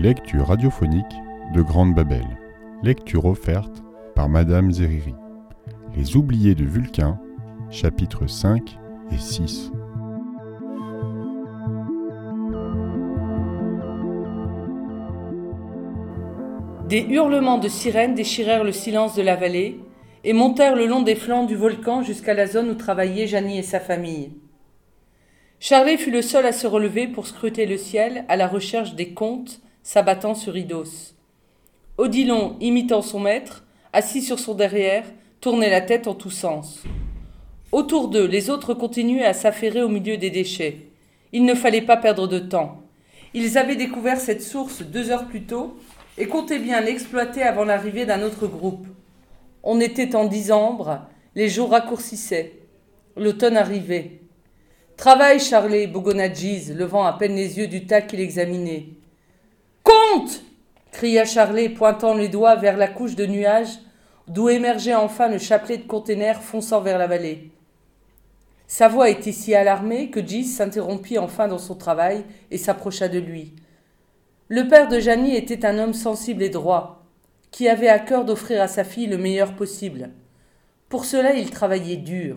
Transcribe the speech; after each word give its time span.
Les 0.00 0.08
lectures 0.08 0.46
radiophoniques 0.46 1.20
de 1.52 1.60
Grande 1.60 1.94
Babel. 1.94 2.24
Lecture 2.82 3.26
offerte 3.26 3.82
par 4.14 4.30
Madame 4.30 4.72
Zeriri. 4.72 5.14
Les 5.94 6.16
oubliés 6.16 6.54
de 6.54 6.64
Vulcain, 6.64 7.20
chapitres 7.70 8.26
5 8.26 8.78
et 9.12 9.18
6. 9.18 9.70
Des 16.88 17.02
hurlements 17.02 17.58
de 17.58 17.68
sirènes 17.68 18.14
déchirèrent 18.14 18.64
le 18.64 18.72
silence 18.72 19.14
de 19.14 19.22
la 19.22 19.36
vallée 19.36 19.80
et 20.24 20.32
montèrent 20.32 20.76
le 20.76 20.86
long 20.86 21.02
des 21.02 21.14
flancs 21.14 21.44
du 21.44 21.56
volcan 21.56 22.02
jusqu'à 22.02 22.32
la 22.32 22.46
zone 22.46 22.70
où 22.70 22.74
travaillaient 22.74 23.26
Janie 23.26 23.58
et 23.58 23.62
sa 23.62 23.80
famille. 23.80 24.32
Charlet 25.58 25.98
fut 25.98 26.10
le 26.10 26.22
seul 26.22 26.46
à 26.46 26.52
se 26.52 26.66
relever 26.66 27.06
pour 27.06 27.26
scruter 27.26 27.66
le 27.66 27.76
ciel 27.76 28.24
à 28.28 28.36
la 28.36 28.48
recherche 28.48 28.94
des 28.94 29.12
contes 29.12 29.60
s'abattant 29.92 30.36
sur 30.36 30.56
Idos. 30.56 31.16
Odilon, 31.98 32.56
imitant 32.60 33.02
son 33.02 33.18
maître, 33.18 33.64
assis 33.92 34.22
sur 34.22 34.38
son 34.38 34.54
derrière, 34.54 35.02
tournait 35.40 35.68
la 35.68 35.80
tête 35.80 36.06
en 36.06 36.14
tous 36.14 36.30
sens. 36.30 36.84
Autour 37.72 38.06
d'eux, 38.06 38.26
les 38.26 38.50
autres 38.50 38.72
continuaient 38.72 39.24
à 39.24 39.32
s'affairer 39.32 39.82
au 39.82 39.88
milieu 39.88 40.16
des 40.16 40.30
déchets. 40.30 40.86
Il 41.32 41.44
ne 41.44 41.56
fallait 41.56 41.82
pas 41.82 41.96
perdre 41.96 42.28
de 42.28 42.38
temps. 42.38 42.82
Ils 43.34 43.58
avaient 43.58 43.74
découvert 43.74 44.20
cette 44.20 44.42
source 44.42 44.82
deux 44.82 45.10
heures 45.10 45.26
plus 45.26 45.42
tôt 45.42 45.76
et 46.18 46.28
comptaient 46.28 46.60
bien 46.60 46.80
l'exploiter 46.80 47.42
avant 47.42 47.64
l'arrivée 47.64 48.06
d'un 48.06 48.22
autre 48.22 48.46
groupe. 48.46 48.86
On 49.64 49.80
était 49.80 50.14
en 50.14 50.26
décembre, 50.26 51.00
les 51.34 51.48
jours 51.48 51.72
raccourcissaient. 51.72 52.52
L'automne 53.16 53.56
arrivait. 53.56 54.20
Travaille, 54.96 55.40
Charlet, 55.40 55.88
bougonna 55.88 56.28
levant 56.28 57.04
à 57.04 57.14
peine 57.14 57.34
les 57.34 57.58
yeux 57.58 57.66
du 57.66 57.86
tas 57.86 58.02
qu'il 58.02 58.20
examinait. 58.20 58.99
Cria 60.92 61.24
Charlet, 61.24 61.68
pointant 61.68 62.14
les 62.14 62.28
doigts 62.28 62.56
vers 62.56 62.76
la 62.76 62.88
couche 62.88 63.16
de 63.16 63.26
nuages 63.26 63.78
d'où 64.28 64.48
émergeait 64.48 64.94
enfin 64.94 65.28
le 65.28 65.38
chapelet 65.38 65.78
de 65.78 65.86
containers 65.86 66.42
fonçant 66.42 66.80
vers 66.80 66.98
la 66.98 67.06
vallée. 67.06 67.50
Sa 68.66 68.86
voix 68.88 69.08
était 69.08 69.32
si 69.32 69.54
alarmée 69.54 70.10
que 70.10 70.24
Gis 70.24 70.44
s'interrompit 70.44 71.18
enfin 71.18 71.48
dans 71.48 71.58
son 71.58 71.74
travail 71.74 72.24
et 72.50 72.58
s'approcha 72.58 73.08
de 73.08 73.18
lui. 73.18 73.54
Le 74.48 74.68
père 74.68 74.88
de 74.88 75.00
Janie 75.00 75.36
était 75.36 75.64
un 75.64 75.78
homme 75.78 75.94
sensible 75.94 76.42
et 76.42 76.50
droit, 76.50 77.04
qui 77.50 77.68
avait 77.68 77.88
à 77.88 77.98
cœur 77.98 78.24
d'offrir 78.24 78.62
à 78.62 78.68
sa 78.68 78.84
fille 78.84 79.06
le 79.06 79.18
meilleur 79.18 79.56
possible. 79.56 80.10
Pour 80.88 81.04
cela, 81.04 81.32
il 81.34 81.50
travaillait 81.50 81.96
dur 81.96 82.36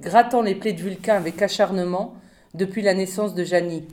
grattant 0.00 0.42
les 0.42 0.54
plaies 0.54 0.72
de 0.72 0.80
Vulcain 0.80 1.16
avec 1.16 1.42
acharnement 1.42 2.14
depuis 2.54 2.82
la 2.82 2.94
naissance 2.94 3.34
de 3.34 3.44
Janie. 3.44 3.86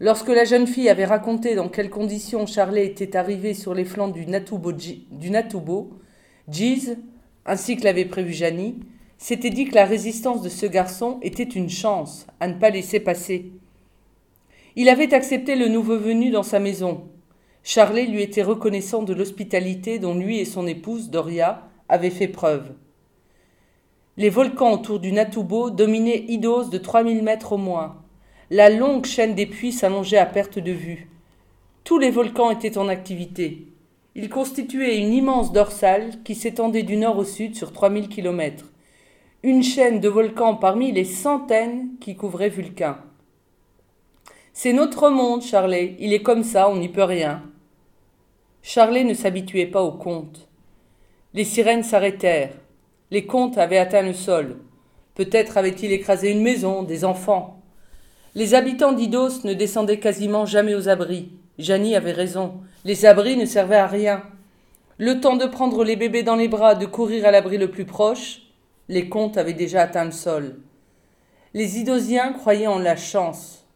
Lorsque 0.00 0.28
la 0.28 0.44
jeune 0.44 0.68
fille 0.68 0.88
avait 0.88 1.04
raconté 1.04 1.56
dans 1.56 1.68
quelles 1.68 1.90
conditions 1.90 2.46
Charlet 2.46 2.86
était 2.86 3.16
arrivé 3.16 3.52
sur 3.52 3.74
les 3.74 3.84
flancs 3.84 4.08
du 4.08 4.26
Natubo, 4.26 4.70
du 4.70 5.30
Natubo 5.30 5.90
Giz, 6.48 6.96
ainsi 7.44 7.76
que 7.76 7.84
l'avait 7.84 8.04
prévu 8.04 8.32
Janie, 8.32 8.78
s'était 9.18 9.50
dit 9.50 9.64
que 9.64 9.74
la 9.74 9.84
résistance 9.84 10.40
de 10.40 10.48
ce 10.48 10.66
garçon 10.66 11.18
était 11.22 11.42
une 11.42 11.68
chance 11.68 12.28
à 12.38 12.46
ne 12.46 12.54
pas 12.54 12.70
laisser 12.70 13.00
passer. 13.00 13.50
Il 14.76 14.88
avait 14.88 15.12
accepté 15.14 15.56
le 15.56 15.66
nouveau 15.66 15.98
venu 15.98 16.30
dans 16.30 16.44
sa 16.44 16.60
maison. 16.60 17.08
Charlet 17.64 18.06
lui 18.06 18.22
était 18.22 18.44
reconnaissant 18.44 19.02
de 19.02 19.12
l'hospitalité 19.12 19.98
dont 19.98 20.14
lui 20.14 20.38
et 20.38 20.44
son 20.44 20.68
épouse, 20.68 21.10
Doria, 21.10 21.68
avaient 21.88 22.10
fait 22.10 22.28
preuve. 22.28 22.72
Les 24.16 24.30
volcans 24.30 24.72
autour 24.72 25.00
du 25.00 25.10
Natubo 25.10 25.70
dominaient 25.70 26.24
Idos 26.28 26.68
de 26.68 26.78
3000 26.78 27.24
mètres 27.24 27.52
au 27.52 27.58
moins. 27.58 28.04
La 28.50 28.70
longue 28.70 29.04
chaîne 29.04 29.34
des 29.34 29.44
puits 29.44 29.72
s'allongeait 29.72 30.16
à 30.16 30.24
perte 30.24 30.58
de 30.58 30.72
vue. 30.72 31.10
Tous 31.84 31.98
les 31.98 32.10
volcans 32.10 32.50
étaient 32.50 32.78
en 32.78 32.88
activité. 32.88 33.66
Ils 34.14 34.30
constituaient 34.30 34.96
une 34.96 35.12
immense 35.12 35.52
dorsale 35.52 36.22
qui 36.24 36.34
s'étendait 36.34 36.82
du 36.82 36.96
nord 36.96 37.18
au 37.18 37.24
sud 37.24 37.56
sur 37.56 37.72
3000 37.72 38.08
kilomètres. 38.08 38.72
Une 39.42 39.62
chaîne 39.62 40.00
de 40.00 40.08
volcans 40.08 40.54
parmi 40.54 40.92
les 40.92 41.04
centaines 41.04 41.90
qui 42.00 42.16
couvraient 42.16 42.48
Vulcain. 42.48 42.98
C'est 44.54 44.72
notre 44.72 45.10
monde, 45.10 45.42
Charlet. 45.42 45.94
Il 45.98 46.14
est 46.14 46.22
comme 46.22 46.42
ça, 46.42 46.70
on 46.70 46.76
n'y 46.76 46.88
peut 46.88 47.04
rien. 47.04 47.42
Charlet 48.62 49.04
ne 49.04 49.12
s'habituait 49.12 49.66
pas 49.66 49.82
au 49.82 49.92
conte. 49.92 50.48
Les 51.34 51.44
sirènes 51.44 51.84
s'arrêtèrent. 51.84 52.54
Les 53.10 53.26
contes 53.26 53.58
avaient 53.58 53.76
atteint 53.76 54.02
le 54.02 54.14
sol. 54.14 54.56
Peut-être 55.14 55.58
avaient-ils 55.58 55.92
écrasé 55.92 56.30
une 56.30 56.42
maison, 56.42 56.82
des 56.82 57.04
enfants. 57.04 57.57
Les 58.38 58.54
habitants 58.54 58.92
d'Idos 58.92 59.42
ne 59.42 59.52
descendaient 59.52 59.98
quasiment 59.98 60.46
jamais 60.46 60.76
aux 60.76 60.88
abris. 60.88 61.32
Janie 61.58 61.96
avait 61.96 62.12
raison. 62.12 62.60
Les 62.84 63.04
abris 63.04 63.36
ne 63.36 63.44
servaient 63.44 63.74
à 63.74 63.88
rien. 63.88 64.22
Le 64.96 65.20
temps 65.20 65.34
de 65.34 65.44
prendre 65.44 65.82
les 65.82 65.96
bébés 65.96 66.22
dans 66.22 66.36
les 66.36 66.46
bras, 66.46 66.76
de 66.76 66.86
courir 66.86 67.26
à 67.26 67.32
l'abri 67.32 67.58
le 67.58 67.68
plus 67.68 67.84
proche, 67.84 68.42
les 68.88 69.08
contes 69.08 69.38
avaient 69.38 69.54
déjà 69.54 69.82
atteint 69.82 70.04
le 70.04 70.12
sol. 70.12 70.60
Les 71.52 71.80
Idosiens 71.80 72.32
croyaient 72.32 72.68
en 72.68 72.78
la 72.78 72.94
chance. 72.94 73.66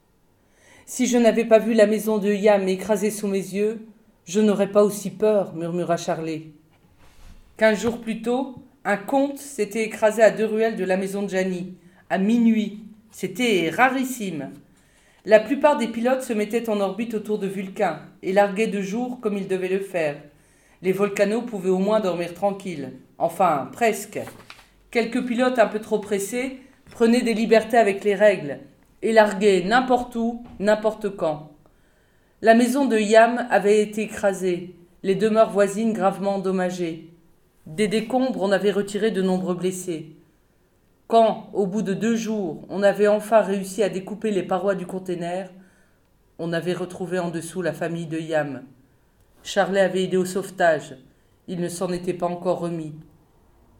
Si 0.86 1.06
je 1.08 1.18
n'avais 1.18 1.44
pas 1.44 1.58
vu 1.58 1.74
la 1.74 1.88
maison 1.88 2.18
de 2.18 2.32
Yam 2.32 2.68
écrasée 2.68 3.10
sous 3.10 3.26
mes 3.26 3.38
yeux, 3.38 3.84
je 4.26 4.40
n'aurais 4.40 4.70
pas 4.70 4.84
aussi 4.84 5.10
peur, 5.10 5.56
murmura 5.56 5.96
Charlet. 5.96 6.52
Quinze 7.56 7.80
jours 7.80 8.00
plus 8.00 8.22
tôt, 8.22 8.54
un 8.84 8.96
comte 8.96 9.38
s'était 9.38 9.82
écrasé 9.82 10.22
à 10.22 10.30
deux 10.30 10.46
ruelles 10.46 10.76
de 10.76 10.84
la 10.84 10.96
maison 10.96 11.24
de 11.24 11.30
Janie, 11.30 11.74
à 12.08 12.18
minuit. 12.18 12.84
C'était 13.12 13.68
rarissime. 13.68 14.50
La 15.26 15.38
plupart 15.38 15.76
des 15.76 15.88
pilotes 15.88 16.22
se 16.22 16.32
mettaient 16.32 16.70
en 16.70 16.80
orbite 16.80 17.12
autour 17.12 17.38
de 17.38 17.46
Vulcain 17.46 18.00
et 18.22 18.32
larguaient 18.32 18.66
de 18.66 18.80
jour 18.80 19.20
comme 19.20 19.36
ils 19.36 19.46
devaient 19.46 19.68
le 19.68 19.80
faire. 19.80 20.16
Les 20.80 20.92
volcanos 20.92 21.42
pouvaient 21.42 21.70
au 21.70 21.78
moins 21.78 22.00
dormir 22.00 22.32
tranquilles. 22.32 22.92
Enfin, 23.18 23.68
presque. 23.70 24.18
Quelques 24.90 25.24
pilotes 25.26 25.58
un 25.58 25.66
peu 25.66 25.78
trop 25.78 25.98
pressés 25.98 26.58
prenaient 26.90 27.20
des 27.20 27.34
libertés 27.34 27.76
avec 27.76 28.02
les 28.02 28.14
règles 28.14 28.58
et 29.02 29.12
larguaient 29.12 29.62
n'importe 29.62 30.16
où, 30.16 30.42
n'importe 30.58 31.14
quand. 31.14 31.52
La 32.40 32.54
maison 32.54 32.86
de 32.86 32.98
Yam 32.98 33.46
avait 33.50 33.82
été 33.82 34.02
écrasée, 34.02 34.74
les 35.02 35.14
demeures 35.14 35.50
voisines 35.50 35.92
gravement 35.92 36.36
endommagées. 36.36 37.10
Des 37.66 37.88
décombres, 37.88 38.42
on 38.42 38.50
avait 38.52 38.72
retiré 38.72 39.10
de 39.10 39.22
nombreux 39.22 39.54
blessés. 39.54 40.16
Quand, 41.12 41.50
au 41.52 41.66
bout 41.66 41.82
de 41.82 41.92
deux 41.92 42.16
jours, 42.16 42.64
on 42.70 42.82
avait 42.82 43.06
enfin 43.06 43.42
réussi 43.42 43.82
à 43.82 43.90
découper 43.90 44.30
les 44.30 44.42
parois 44.42 44.74
du 44.74 44.86
conteneur, 44.86 45.50
on 46.38 46.54
avait 46.54 46.72
retrouvé 46.72 47.18
en 47.18 47.28
dessous 47.28 47.60
la 47.60 47.74
famille 47.74 48.06
de 48.06 48.18
Yam. 48.18 48.62
Charlet 49.42 49.80
avait 49.80 50.04
aidé 50.04 50.16
au 50.16 50.24
sauvetage. 50.24 50.96
Il 51.48 51.60
ne 51.60 51.68
s'en 51.68 51.92
était 51.92 52.14
pas 52.14 52.28
encore 52.28 52.60
remis. 52.60 52.94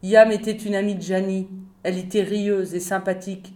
Yam 0.03 0.31
était 0.31 0.51
une 0.51 0.75
amie 0.75 0.93
de 0.93 1.01
Janie. 1.01 1.47
Elle 1.81 1.97
était 1.97 2.21
rieuse 2.21 2.75
et 2.75 2.79
sympathique. 2.79 3.55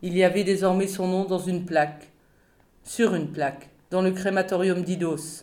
Il 0.00 0.16
y 0.16 0.22
avait 0.22 0.44
désormais 0.44 0.86
son 0.86 1.08
nom 1.08 1.24
dans 1.24 1.40
une 1.40 1.64
plaque. 1.64 2.12
Sur 2.84 3.16
une 3.16 3.32
plaque, 3.32 3.68
dans 3.90 4.00
le 4.00 4.12
crématorium 4.12 4.82
d'Idos. 4.82 5.42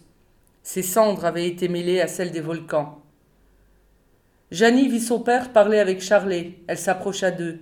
Ses 0.61 0.81
cendres 0.81 1.25
avaient 1.25 1.49
été 1.49 1.67
mêlées 1.67 1.99
à 1.99 2.07
celles 2.07 2.31
des 2.31 2.39
volcans. 2.39 3.02
Janie 4.53 4.87
vit 4.87 5.01
son 5.01 5.19
père 5.19 5.51
parler 5.51 5.79
avec 5.79 5.99
Charlet. 5.99 6.59
Elle 6.67 6.77
s'approcha 6.77 7.31
d'eux. 7.31 7.61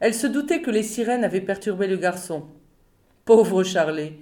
Elle 0.00 0.12
se 0.12 0.26
doutait 0.26 0.60
que 0.60 0.72
les 0.72 0.82
sirènes 0.82 1.22
avaient 1.22 1.40
perturbé 1.40 1.86
le 1.86 1.96
garçon. 1.96 2.46
Pauvre 3.24 3.62
Charlet. 3.62 4.14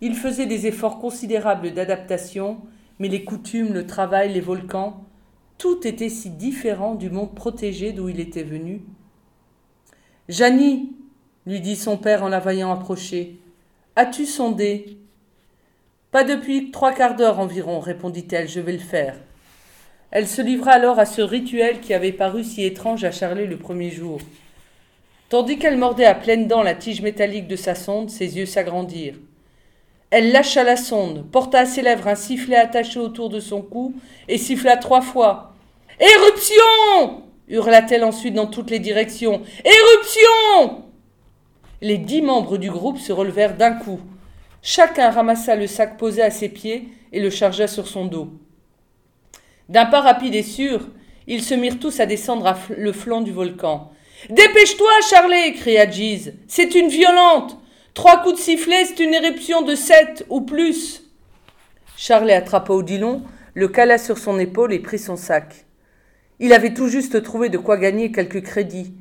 Il 0.00 0.14
faisait 0.14 0.46
des 0.46 0.66
efforts 0.66 0.98
considérables 0.98 1.74
d'adaptation, 1.74 2.62
mais 2.98 3.08
les 3.08 3.24
coutumes, 3.24 3.74
le 3.74 3.86
travail, 3.86 4.32
les 4.32 4.40
volcans, 4.40 5.04
tout 5.58 5.86
était 5.86 6.08
si 6.08 6.30
différent 6.30 6.94
du 6.94 7.10
monde 7.10 7.34
protégé 7.34 7.92
d'où 7.92 8.08
il 8.08 8.20
était 8.20 8.42
venu. 8.42 8.80
Janie, 10.30 10.96
lui 11.44 11.60
dit 11.60 11.76
son 11.76 11.98
père 11.98 12.22
en 12.22 12.28
la 12.28 12.40
voyant 12.40 12.72
approcher, 12.72 13.38
as-tu 13.96 14.24
sondé 14.24 14.96
Pas 16.10 16.24
depuis 16.24 16.70
trois 16.70 16.94
quarts 16.94 17.16
d'heure 17.16 17.38
environ, 17.38 17.80
répondit-elle, 17.80 18.48
je 18.48 18.60
vais 18.60 18.72
le 18.72 18.78
faire. 18.78 19.14
Elle 20.10 20.26
se 20.26 20.42
livra 20.42 20.72
alors 20.72 20.98
à 20.98 21.06
ce 21.06 21.22
rituel 21.22 21.80
qui 21.80 21.94
avait 21.94 22.12
paru 22.12 22.42
si 22.42 22.64
étrange 22.64 23.04
à 23.04 23.12
Charlet 23.12 23.46
le 23.46 23.56
premier 23.56 23.90
jour. 23.90 24.20
Tandis 25.28 25.58
qu'elle 25.58 25.76
mordait 25.76 26.04
à 26.04 26.16
pleines 26.16 26.48
dents 26.48 26.64
la 26.64 26.74
tige 26.74 27.02
métallique 27.02 27.46
de 27.46 27.54
sa 27.54 27.76
sonde, 27.76 28.10
ses 28.10 28.36
yeux 28.36 28.46
s'agrandirent. 28.46 29.14
Elle 30.10 30.32
lâcha 30.32 30.64
la 30.64 30.76
sonde, 30.76 31.30
porta 31.30 31.60
à 31.60 31.66
ses 31.66 31.82
lèvres 31.82 32.08
un 32.08 32.16
sifflet 32.16 32.56
attaché 32.56 32.98
autour 32.98 33.28
de 33.28 33.38
son 33.38 33.62
cou 33.62 33.94
et 34.26 34.38
siffla 34.38 34.76
trois 34.76 35.02
fois. 35.02 35.54
Éruption 36.00 37.22
hurla-t-elle 37.46 38.02
ensuite 38.02 38.34
dans 38.34 38.48
toutes 38.48 38.70
les 38.70 38.80
directions. 38.80 39.42
Éruption 39.64 40.84
Les 41.80 41.98
dix 41.98 42.22
membres 42.22 42.58
du 42.58 42.70
groupe 42.70 42.98
se 42.98 43.12
relevèrent 43.12 43.56
d'un 43.56 43.74
coup. 43.74 44.00
Chacun 44.62 45.10
ramassa 45.10 45.54
le 45.54 45.68
sac 45.68 45.96
posé 45.96 46.22
à 46.22 46.32
ses 46.32 46.48
pieds 46.48 46.88
et 47.12 47.20
le 47.20 47.30
chargea 47.30 47.68
sur 47.68 47.86
son 47.86 48.06
dos. 48.06 48.32
D'un 49.70 49.86
pas 49.86 50.00
rapide 50.00 50.34
et 50.34 50.42
sûr, 50.42 50.80
ils 51.28 51.44
se 51.44 51.54
mirent 51.54 51.78
tous 51.78 52.00
à 52.00 52.06
descendre 52.06 52.56
le 52.76 52.90
flanc 52.90 53.20
du 53.20 53.30
volcan. 53.30 53.92
Dépêche-toi, 54.28 54.90
Charlet 55.08 55.52
cria 55.52 55.88
Giz. 55.88 56.34
C'est 56.48 56.74
une 56.74 56.88
violente. 56.88 57.56
Trois 57.94 58.20
coups 58.20 58.34
de 58.34 58.40
sifflet, 58.40 58.84
c'est 58.84 58.98
une 58.98 59.14
éruption 59.14 59.62
de 59.62 59.76
sept 59.76 60.26
ou 60.28 60.40
plus. 60.40 61.04
Charlet 61.96 62.34
attrapa 62.34 62.72
Odilon, 62.72 63.22
le 63.54 63.68
cala 63.68 63.98
sur 63.98 64.18
son 64.18 64.40
épaule 64.40 64.72
et 64.72 64.80
prit 64.80 64.98
son 64.98 65.14
sac. 65.14 65.66
Il 66.40 66.52
avait 66.52 66.74
tout 66.74 66.88
juste 66.88 67.22
trouvé 67.22 67.48
de 67.48 67.58
quoi 67.58 67.76
gagner 67.76 68.10
quelques 68.10 68.42
crédits. 68.42 68.92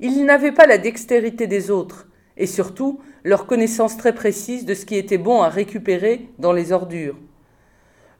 Il 0.00 0.24
n'avait 0.24 0.50
pas 0.50 0.66
la 0.66 0.78
dextérité 0.78 1.46
des 1.46 1.70
autres, 1.70 2.08
et 2.36 2.46
surtout 2.48 2.98
leur 3.22 3.46
connaissance 3.46 3.96
très 3.96 4.14
précise 4.14 4.64
de 4.64 4.74
ce 4.74 4.86
qui 4.86 4.96
était 4.96 5.18
bon 5.18 5.40
à 5.40 5.48
récupérer 5.48 6.26
dans 6.40 6.52
les 6.52 6.72
ordures. 6.72 7.16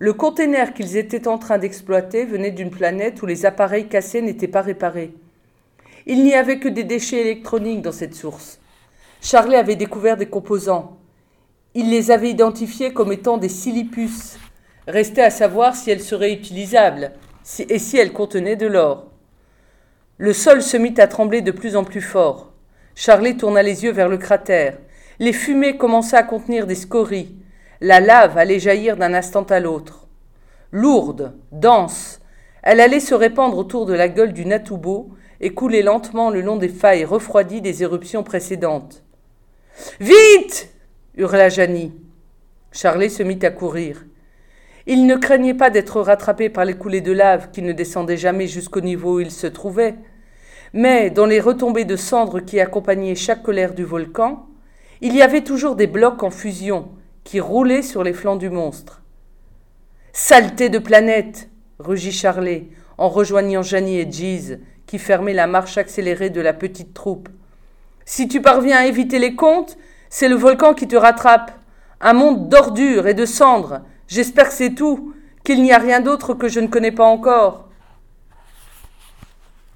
Le 0.02 0.14
conteneur 0.14 0.72
qu'ils 0.72 0.96
étaient 0.96 1.28
en 1.28 1.36
train 1.36 1.58
d'exploiter 1.58 2.24
venait 2.24 2.52
d'une 2.52 2.70
planète 2.70 3.20
où 3.20 3.26
les 3.26 3.44
appareils 3.44 3.86
cassés 3.86 4.22
n'étaient 4.22 4.48
pas 4.48 4.62
réparés. 4.62 5.12
Il 6.06 6.24
n'y 6.24 6.32
avait 6.32 6.58
que 6.58 6.70
des 6.70 6.84
déchets 6.84 7.20
électroniques 7.20 7.82
dans 7.82 7.92
cette 7.92 8.14
source. 8.14 8.60
Charlet 9.20 9.58
avait 9.58 9.76
découvert 9.76 10.16
des 10.16 10.24
composants. 10.24 10.96
Il 11.74 11.90
les 11.90 12.10
avait 12.10 12.30
identifiés 12.30 12.94
comme 12.94 13.12
étant 13.12 13.36
des 13.36 13.50
silipus. 13.50 14.38
Restait 14.88 15.20
à 15.20 15.28
savoir 15.28 15.76
si 15.76 15.90
elles 15.90 16.00
seraient 16.00 16.32
utilisables 16.32 17.12
et 17.68 17.78
si 17.78 17.98
elles 17.98 18.14
contenaient 18.14 18.56
de 18.56 18.68
l'or. 18.68 19.10
Le 20.16 20.32
sol 20.32 20.62
se 20.62 20.78
mit 20.78 20.98
à 20.98 21.08
trembler 21.08 21.42
de 21.42 21.50
plus 21.50 21.76
en 21.76 21.84
plus 21.84 22.00
fort. 22.00 22.54
Charlet 22.94 23.36
tourna 23.36 23.62
les 23.62 23.84
yeux 23.84 23.92
vers 23.92 24.08
le 24.08 24.16
cratère. 24.16 24.78
Les 25.18 25.34
fumées 25.34 25.76
commençaient 25.76 26.16
à 26.16 26.22
contenir 26.22 26.66
des 26.66 26.74
scories. 26.74 27.34
La 27.82 28.00
lave 28.00 28.36
allait 28.36 28.58
jaillir 28.58 28.98
d'un 28.98 29.14
instant 29.14 29.44
à 29.44 29.58
l'autre. 29.58 30.06
Lourde, 30.70 31.32
dense, 31.50 32.20
elle 32.62 32.78
allait 32.78 33.00
se 33.00 33.14
répandre 33.14 33.56
autour 33.56 33.86
de 33.86 33.94
la 33.94 34.10
gueule 34.10 34.34
du 34.34 34.44
Natubo 34.44 35.08
et 35.40 35.54
couler 35.54 35.82
lentement 35.82 36.28
le 36.28 36.42
long 36.42 36.56
des 36.56 36.68
failles 36.68 37.06
refroidies 37.06 37.62
des 37.62 37.82
éruptions 37.82 38.22
précédentes. 38.22 39.02
Vite 39.98 40.74
hurla 41.16 41.48
Janie. 41.48 41.94
Charlet 42.70 43.08
se 43.08 43.22
mit 43.22 43.38
à 43.42 43.50
courir. 43.50 44.04
Il 44.86 45.06
ne 45.06 45.16
craignait 45.16 45.54
pas 45.54 45.70
d'être 45.70 46.02
rattrapé 46.02 46.50
par 46.50 46.66
les 46.66 46.74
coulées 46.74 47.00
de 47.00 47.12
lave 47.12 47.50
qui 47.50 47.62
ne 47.62 47.72
descendaient 47.72 48.18
jamais 48.18 48.46
jusqu'au 48.46 48.82
niveau 48.82 49.16
où 49.16 49.20
il 49.20 49.30
se 49.30 49.46
trouvait, 49.46 49.94
mais 50.74 51.08
dans 51.08 51.26
les 51.26 51.40
retombées 51.40 51.86
de 51.86 51.96
cendres 51.96 52.40
qui 52.40 52.60
accompagnaient 52.60 53.14
chaque 53.14 53.42
colère 53.42 53.72
du 53.72 53.84
volcan, 53.84 54.46
il 55.00 55.16
y 55.16 55.22
avait 55.22 55.44
toujours 55.44 55.76
des 55.76 55.86
blocs 55.86 56.22
en 56.22 56.30
fusion 56.30 56.90
qui 57.24 57.40
roulaient 57.40 57.82
sur 57.82 58.02
les 58.02 58.12
flancs 58.12 58.36
du 58.36 58.50
monstre. 58.50 59.02
Saleté 60.12 60.68
de 60.68 60.78
planète 60.78 61.48
rugit 61.78 62.12
Charlet 62.12 62.68
en 62.98 63.08
rejoignant 63.08 63.62
Janie 63.62 63.98
et 63.98 64.10
Jeez, 64.10 64.58
qui 64.86 64.98
fermaient 64.98 65.34
la 65.34 65.46
marche 65.46 65.78
accélérée 65.78 66.30
de 66.30 66.40
la 66.40 66.52
petite 66.52 66.92
troupe. 66.92 67.28
Si 68.04 68.28
tu 68.28 68.42
parviens 68.42 68.78
à 68.78 68.86
éviter 68.86 69.18
les 69.18 69.36
comptes, 69.36 69.78
c'est 70.08 70.28
le 70.28 70.34
volcan 70.34 70.74
qui 70.74 70.88
te 70.88 70.96
rattrape. 70.96 71.52
Un 72.00 72.12
monde 72.12 72.48
d'ordures 72.48 73.06
et 73.06 73.14
de 73.14 73.24
cendres. 73.24 73.82
J'espère 74.08 74.48
que 74.48 74.54
c'est 74.54 74.74
tout, 74.74 75.14
qu'il 75.44 75.62
n'y 75.62 75.72
a 75.72 75.78
rien 75.78 76.00
d'autre 76.00 76.34
que 76.34 76.48
je 76.48 76.60
ne 76.60 76.66
connais 76.66 76.92
pas 76.92 77.04
encore. 77.04 77.68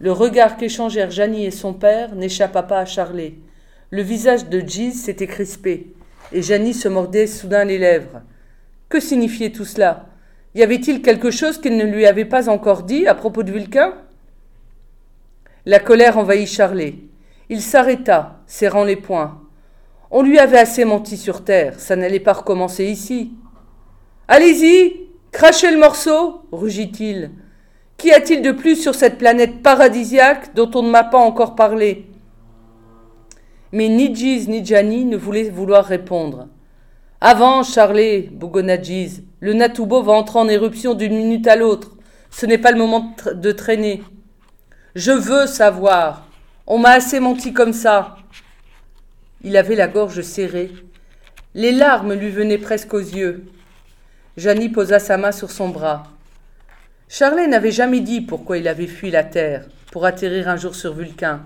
Le 0.00 0.10
regard 0.10 0.56
qu'échangèrent 0.56 1.12
Janie 1.12 1.46
et 1.46 1.50
son 1.50 1.72
père 1.72 2.14
n'échappa 2.14 2.62
pas 2.62 2.80
à 2.80 2.84
Charlet. 2.84 3.34
Le 3.90 4.02
visage 4.02 4.48
de 4.48 4.60
Giz 4.60 5.00
s'était 5.02 5.28
crispé, 5.28 5.93
et 6.32 6.42
Janie 6.42 6.74
se 6.74 6.88
mordait 6.88 7.26
soudain 7.26 7.64
les 7.64 7.78
lèvres. 7.78 8.22
Que 8.88 9.00
signifiait 9.00 9.50
tout 9.50 9.64
cela? 9.64 10.06
Y 10.54 10.62
avait-il 10.62 11.02
quelque 11.02 11.30
chose 11.30 11.60
qu'il 11.60 11.76
ne 11.76 11.84
lui 11.84 12.06
avait 12.06 12.24
pas 12.24 12.48
encore 12.48 12.84
dit 12.84 13.06
à 13.06 13.14
propos 13.14 13.42
de 13.42 13.52
Vulcain 13.52 13.94
La 15.66 15.80
colère 15.80 16.18
envahit 16.18 16.48
Charlet. 16.48 16.94
Il 17.48 17.60
s'arrêta, 17.60 18.40
serrant 18.46 18.84
les 18.84 18.96
poings. 18.96 19.40
On 20.10 20.22
lui 20.22 20.38
avait 20.38 20.58
assez 20.58 20.84
menti 20.84 21.16
sur 21.16 21.44
terre, 21.44 21.80
ça 21.80 21.96
n'allait 21.96 22.20
pas 22.20 22.34
recommencer 22.34 22.84
ici. 22.84 23.32
Allez-y, 24.28 25.08
crachez 25.32 25.70
le 25.70 25.78
morceau, 25.78 26.42
rugit-il. 26.52 27.32
Qu'y 27.96 28.12
a-t-il 28.12 28.40
de 28.42 28.52
plus 28.52 28.76
sur 28.76 28.94
cette 28.94 29.18
planète 29.18 29.62
paradisiaque 29.62 30.54
dont 30.54 30.70
on 30.74 30.82
ne 30.82 30.90
m'a 30.90 31.04
pas 31.04 31.18
encore 31.18 31.54
parlé? 31.56 32.06
Mais 33.74 33.88
ni 33.88 34.14
Giz 34.14 34.46
ni 34.48 34.64
Gianni 34.64 35.04
ne 35.04 35.16
voulaient 35.16 35.50
vouloir 35.50 35.84
répondre. 35.84 36.46
Avance, 37.20 37.74
Charlet, 37.74 38.28
bougonna 38.30 38.80
Giz. 38.80 39.24
Le 39.40 39.52
Natubo 39.52 40.00
va 40.00 40.12
entrer 40.12 40.38
en 40.38 40.46
éruption 40.46 40.94
d'une 40.94 41.16
minute 41.16 41.48
à 41.48 41.56
l'autre. 41.56 41.90
Ce 42.30 42.46
n'est 42.46 42.58
pas 42.58 42.70
le 42.70 42.78
moment 42.78 43.16
de 43.34 43.50
traîner. 43.50 44.00
Je 44.94 45.10
veux 45.10 45.48
savoir. 45.48 46.28
On 46.68 46.78
m'a 46.78 46.90
assez 46.90 47.18
menti 47.18 47.52
comme 47.52 47.72
ça. 47.72 48.14
Il 49.42 49.56
avait 49.56 49.74
la 49.74 49.88
gorge 49.88 50.20
serrée. 50.20 50.70
Les 51.56 51.72
larmes 51.72 52.14
lui 52.14 52.30
venaient 52.30 52.58
presque 52.58 52.94
aux 52.94 53.00
yeux. 53.00 53.44
Janie 54.36 54.68
posa 54.68 55.00
sa 55.00 55.16
main 55.16 55.32
sur 55.32 55.50
son 55.50 55.70
bras. 55.70 56.04
Charlet 57.08 57.48
n'avait 57.48 57.72
jamais 57.72 58.00
dit 58.00 58.20
pourquoi 58.20 58.56
il 58.56 58.68
avait 58.68 58.86
fui 58.86 59.10
la 59.10 59.24
terre, 59.24 59.66
pour 59.90 60.06
atterrir 60.06 60.48
un 60.48 60.56
jour 60.56 60.76
sur 60.76 60.94
Vulcain. 60.94 61.40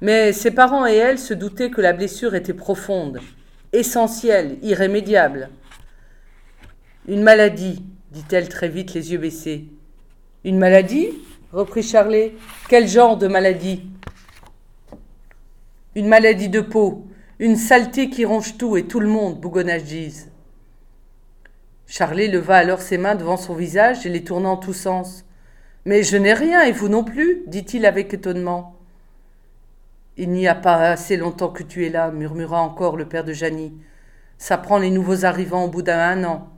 Mais 0.00 0.32
ses 0.32 0.50
parents 0.50 0.86
et 0.86 0.94
elle 0.94 1.18
se 1.18 1.34
doutaient 1.34 1.70
que 1.70 1.80
la 1.80 1.92
blessure 1.92 2.34
était 2.34 2.54
profonde, 2.54 3.20
essentielle, 3.72 4.58
irrémédiable. 4.62 5.50
Une 7.08 7.22
maladie, 7.22 7.82
dit-elle 8.10 8.48
très 8.48 8.68
vite, 8.68 8.94
les 8.94 9.12
yeux 9.12 9.18
baissés. 9.18 9.66
Une 10.44 10.58
maladie? 10.58 11.08
reprit 11.52 11.82
Charlet. 11.82 12.34
Quel 12.68 12.88
genre 12.88 13.16
de 13.16 13.28
maladie? 13.28 13.82
Une 15.94 16.08
maladie 16.08 16.48
de 16.48 16.60
peau, 16.60 17.06
une 17.38 17.56
saleté 17.56 18.10
qui 18.10 18.24
ronge 18.24 18.56
tout 18.56 18.76
et 18.76 18.86
tout 18.86 19.00
le 19.00 19.08
monde, 19.08 19.40
bougonna 19.40 19.78
Gise. 19.78 20.30
Charlet 21.86 22.28
leva 22.28 22.56
alors 22.56 22.80
ses 22.80 22.98
mains 22.98 23.14
devant 23.14 23.36
son 23.36 23.54
visage 23.54 24.04
et 24.04 24.08
les 24.08 24.24
tourna 24.24 24.48
en 24.48 24.56
tous 24.56 24.72
sens. 24.72 25.24
Mais 25.84 26.02
je 26.02 26.16
n'ai 26.16 26.32
rien, 26.32 26.62
et 26.62 26.72
vous 26.72 26.88
non 26.88 27.04
plus 27.04 27.42
dit-il 27.46 27.86
avec 27.86 28.12
étonnement. 28.14 28.73
Il 30.16 30.30
n'y 30.30 30.46
a 30.46 30.54
pas 30.54 30.90
assez 30.90 31.16
longtemps 31.16 31.48
que 31.48 31.62
tu 31.62 31.86
es 31.86 31.90
là, 31.90 32.10
murmura 32.10 32.60
encore 32.60 32.96
le 32.96 33.06
père 33.06 33.24
de 33.24 33.32
Janie. 33.32 33.72
Ça 34.38 34.58
prend 34.58 34.78
les 34.78 34.90
nouveaux 34.90 35.24
arrivants 35.24 35.64
au 35.64 35.68
bout 35.68 35.82
d'un 35.82 36.24
an. 36.24 36.48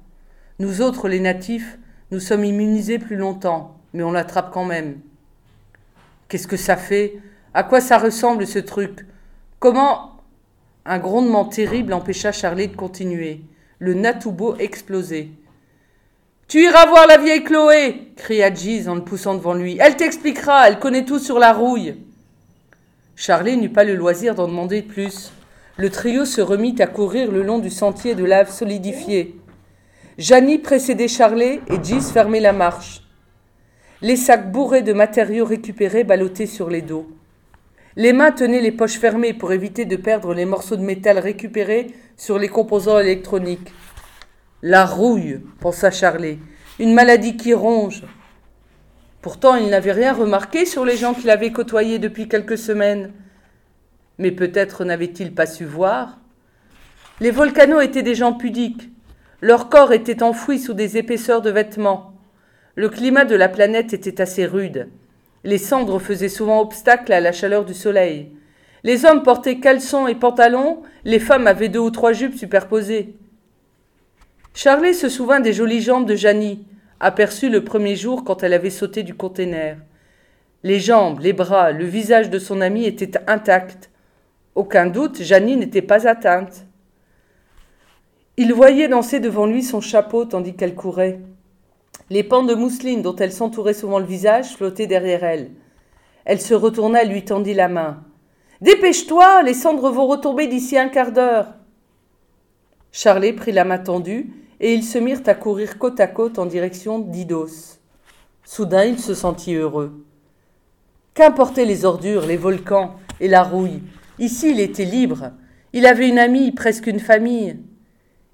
Nous 0.59 0.83
autres, 0.83 1.09
les 1.09 1.21
natifs, 1.21 1.79
nous 2.11 2.21
sommes 2.21 2.45
immunisés 2.45 2.99
plus 2.99 3.17
longtemps, 3.17 3.79
mais 3.93 4.03
on 4.03 4.13
l'attrape 4.13 4.53
quand 4.53 4.65
même. 4.65 5.01
Qu'est-ce 6.29 6.49
que 6.49 6.57
ça 6.57 6.77
fait? 6.77 7.21
À 7.55 7.63
quoi 7.63 7.81
ça 7.81 7.99
ressemble 7.99 8.47
ce 8.47 8.59
truc? 8.59 9.07
Comment? 9.59 10.13
Un 10.85 10.99
grondement 10.99 11.45
terrible 11.45 11.93
empêcha 11.93 12.33
Charlet 12.33 12.69
de 12.69 12.77
continuer 12.77 13.43
le 13.79 13.95
Natubo 13.95 14.57
explosait. 14.57 15.29
Tu 16.49 16.63
iras 16.63 16.87
voir 16.87 17.07
la 17.07 17.19
vieille 17.19 17.45
Chloé 17.45 18.13
cria 18.17 18.53
Giz 18.53 18.89
en 18.89 18.95
le 18.95 19.05
poussant 19.05 19.35
devant 19.35 19.55
lui. 19.55 19.77
Elle 19.81 19.97
t'expliquera, 19.97 20.69
elle 20.69 20.79
connaît 20.79 21.05
tout 21.05 21.19
sur 21.19 21.39
la 21.39 21.53
rouille. 21.53 21.97
Charlie 23.19 23.57
n'eut 23.57 23.71
pas 23.71 23.85
le 23.85 23.95
loisir 23.95 24.35
d'en 24.35 24.47
demander 24.47 24.83
plus. 24.83 25.33
Le 25.79 25.89
trio 25.89 26.27
se 26.27 26.43
remit 26.43 26.77
à 26.81 26.87
courir 26.87 27.33
le 27.33 27.43
long 27.43 27.59
du 27.59 27.71
sentier 27.71 28.15
de 28.15 28.25
lave 28.25 28.53
solidifié. 28.53 29.41
Janie 30.19 30.59
précédait 30.59 31.09
Charlet 31.09 31.61
et 31.69 31.83
Giz 31.83 32.11
fermait 32.11 32.41
la 32.41 32.53
marche. 32.53 33.03
Les 34.03 34.17
sacs 34.17 34.53
bourrés 34.53 34.83
de 34.83 34.93
matériaux 34.93 35.47
récupérés 35.47 36.05
ballottaient 36.05 36.45
sur 36.45 36.69
les 36.69 36.83
dos. 36.83 37.09
Les 37.97 38.13
mains 38.13 38.33
tenaient 38.33 38.61
les 38.61 38.71
poches 38.73 38.99
fermées 38.99 39.33
pour 39.33 39.51
éviter 39.51 39.87
de 39.87 39.97
perdre 39.97 40.35
les 40.35 40.45
morceaux 40.45 40.77
de 40.77 40.83
métal 40.83 41.19
récupérés 41.19 41.95
sur 42.19 42.39
les 42.39 42.49
composants 42.49 42.99
électroniques. 42.99 43.73
La 44.61 44.85
rouille, 44.85 45.41
pensa 45.61 45.91
Charlet, 45.91 46.37
une 46.79 46.93
maladie 46.93 47.39
qui 47.39 47.55
ronge. 47.55 48.03
Pourtant, 49.27 49.57
il 49.57 49.71
n'avait 49.71 49.91
rien 49.91 50.13
remarqué 50.13 50.65
sur 50.65 50.85
les 50.85 50.97
gens 50.97 51.13
qu'il 51.13 51.31
avait 51.31 51.51
côtoyés 51.51 51.99
depuis 51.99 52.29
quelques 52.29 52.57
semaines. 52.57 53.11
Mais 54.19 54.31
peut-être 54.31 54.85
n'avait-il 54.85 55.35
pas 55.35 55.47
su 55.47 55.65
voir. 55.65 56.21
Les 57.19 57.33
volcanos 57.33 57.83
étaient 57.83 58.05
des 58.05 58.15
gens 58.15 58.35
pudiques. 58.35 58.89
Leur 59.41 59.69
corps 59.69 59.93
était 59.93 60.23
enfoui 60.23 60.61
sous 60.61 60.75
des 60.75 60.97
épaisseurs 60.97 61.43
de 61.43 61.51
vêtements. 61.51 62.13
Le 62.77 62.89
climat 62.89 63.25
de 63.25 63.35
la 63.35 63.49
planète 63.49 63.93
était 63.93 64.21
assez 64.21 64.47
rude. 64.47 64.91
Les 65.43 65.59
cendres 65.59 65.99
faisaient 65.99 66.29
souvent 66.29 66.61
obstacle 66.61 67.13
à 67.13 67.19
la 67.19 67.33
chaleur 67.33 67.65
du 67.65 67.75
soleil. 67.75 68.31
Les 68.85 69.07
hommes 69.07 69.25
portaient 69.25 69.59
caleçons 69.59 70.07
et 70.07 70.15
pantalons, 70.15 70.85
les 71.05 71.19
femmes 71.19 71.49
avaient 71.49 71.69
deux 71.69 71.81
ou 71.81 71.91
trois 71.91 72.13
jupes 72.13 72.39
superposées. 72.39 73.17
Charlet 74.55 74.93
se 74.93 75.09
souvint 75.09 75.41
des 75.41 75.53
jolies 75.53 75.83
jambes 75.83 76.07
de 76.07 76.15
Janie, 76.15 76.65
aperçues 77.01 77.51
le 77.51 77.65
premier 77.65 77.97
jour 77.97 78.25
quand 78.25 78.43
elle 78.43 78.53
avait 78.53 78.71
sauté 78.71 79.03
du 79.03 79.15
conteneur. 79.15 79.77
Les 80.63 80.81
jambes, 80.81 81.21
les 81.21 81.33
bras, 81.33 81.71
le 81.73 81.85
visage 81.85 82.31
de 82.31 82.39
son 82.39 82.61
amie 82.61 82.87
étaient 82.87 83.19
intacts. 83.29 83.91
Aucun 84.55 84.87
doute, 84.87 85.23
Janie 85.23 85.57
n'était 85.57 85.83
pas 85.83 86.09
atteinte. 86.09 86.67
Il 88.37 88.53
voyait 88.53 88.89
danser 88.89 89.21
devant 89.21 89.47
lui 89.47 89.63
son 89.63 89.81
chapeau 89.81 90.25
tandis 90.25 90.55
qu'elle 90.55 90.75
courait. 90.75 91.21
Les 92.11 92.23
pans 92.23 92.43
de 92.43 92.55
mousseline 92.55 93.03
dont 93.03 93.17
elle 93.17 93.33
s'entourait 93.33 93.75
souvent 93.75 93.99
le 93.99 94.05
visage 94.05 94.55
flottaient 94.55 94.87
derrière 94.87 95.25
elle. 95.25 95.51
Elle 96.25 96.41
se 96.41 96.55
retourna 96.55 97.03
et 97.03 97.09
lui 97.09 97.25
tendit 97.25 97.55
la 97.55 97.69
main. 97.69 98.03
Dépêche-toi, 98.61 99.43
les 99.43 99.55
cendres 99.55 99.91
vont 99.91 100.07
retomber 100.07 100.47
d'ici 100.47 100.79
un 100.79 100.89
quart 100.89 101.13
d'heure. 101.13 101.49
Charlet 102.93 103.33
prit 103.33 103.53
la 103.53 103.65
main 103.65 103.79
tendue 103.79 104.33
et 104.61 104.75
ils 104.75 104.85
se 104.85 104.99
mirent 104.99 105.23
à 105.27 105.35
courir 105.35 105.79
côte 105.79 106.01
à 106.01 106.07
côte 106.07 106.39
en 106.39 106.47
direction 106.47 106.99
d'Idos. 106.99 107.79
Soudain, 108.45 108.85
il 108.85 108.99
se 108.99 109.15
sentit 109.15 109.55
heureux. 109.55 110.05
Qu'importaient 111.15 111.65
les 111.65 111.85
ordures, 111.85 112.27
les 112.27 112.37
volcans 112.37 112.95
et 113.21 113.29
la 113.29 113.43
rouille? 113.43 113.83
Ici, 114.19 114.51
il 114.51 114.61
était 114.61 114.85
libre. 114.85 115.33
Il 115.73 115.87
avait 115.87 116.09
une 116.09 116.19
amie, 116.19 116.53
presque 116.53 116.87
une 116.87 117.01
famille. 117.01 117.59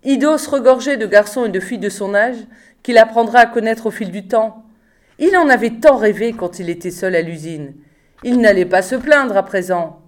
Idos 0.04 0.48
regorgeait 0.50 0.96
de 0.96 1.06
garçons 1.06 1.44
et 1.46 1.48
de 1.48 1.60
filles 1.60 1.78
de 1.78 1.88
son 1.88 2.14
âge 2.14 2.36
qu'il 2.82 2.98
apprendra 2.98 3.40
à 3.40 3.46
connaître 3.46 3.86
au 3.86 3.90
fil 3.90 4.10
du 4.10 4.26
temps. 4.26 4.64
Il 5.18 5.36
en 5.36 5.48
avait 5.48 5.70
tant 5.70 5.96
rêvé 5.96 6.32
quand 6.32 6.58
il 6.58 6.68
était 6.68 6.90
seul 6.90 7.14
à 7.14 7.22
l'usine. 7.22 7.74
Il 8.24 8.40
n'allait 8.40 8.66
pas 8.66 8.82
se 8.82 8.96
plaindre 8.96 9.36
à 9.36 9.44
présent. 9.44 10.00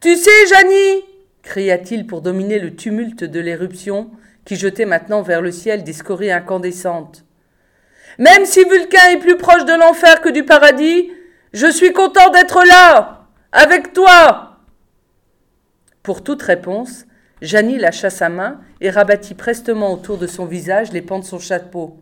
Tu 0.00 0.16
sais, 0.16 0.46
Janie 0.48 1.02
cria-t-il 1.42 2.06
pour 2.06 2.20
dominer 2.20 2.60
le 2.60 2.74
tumulte 2.74 3.24
de 3.24 3.40
l'éruption 3.40 4.10
qui 4.44 4.56
jetait 4.56 4.84
maintenant 4.84 5.22
vers 5.22 5.40
le 5.40 5.52
ciel 5.52 5.84
des 5.84 5.92
scories 5.92 6.32
incandescentes. 6.32 7.24
Même 8.18 8.44
si 8.44 8.62
Vulcain 8.64 9.10
est 9.12 9.20
plus 9.20 9.36
proche 9.36 9.64
de 9.64 9.78
l'enfer 9.78 10.20
que 10.20 10.28
du 10.28 10.44
paradis, 10.44 11.10
je 11.52 11.70
suis 11.70 11.92
content 11.92 12.30
d'être 12.30 12.64
là, 12.64 13.26
avec 13.52 13.92
toi. 13.92 14.58
Pour 16.02 16.24
toute 16.24 16.42
réponse, 16.42 17.06
Janie 17.40 17.78
lâcha 17.78 18.10
sa 18.10 18.28
main 18.28 18.60
et 18.80 18.90
rabattit 18.90 19.34
prestement 19.34 19.92
autour 19.92 20.18
de 20.18 20.26
son 20.26 20.46
visage 20.46 20.92
les 20.92 21.02
pans 21.02 21.18
de 21.18 21.24
son 21.24 21.38
chapeau. 21.38 21.98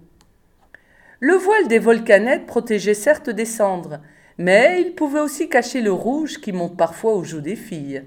Le 1.18 1.34
voile 1.34 1.68
des 1.68 1.78
volcanettes 1.78 2.46
protégeait 2.46 2.94
certes 2.94 3.30
des 3.30 3.44
cendres, 3.44 4.00
mais 4.38 4.80
il 4.80 4.94
pouvait 4.94 5.20
aussi 5.20 5.48
cacher 5.48 5.82
le 5.82 5.92
rouge 5.92 6.38
qui 6.40 6.52
monte 6.52 6.76
parfois 6.76 7.12
aux 7.12 7.24
joues 7.24 7.42
des 7.42 7.56
filles. 7.56 8.04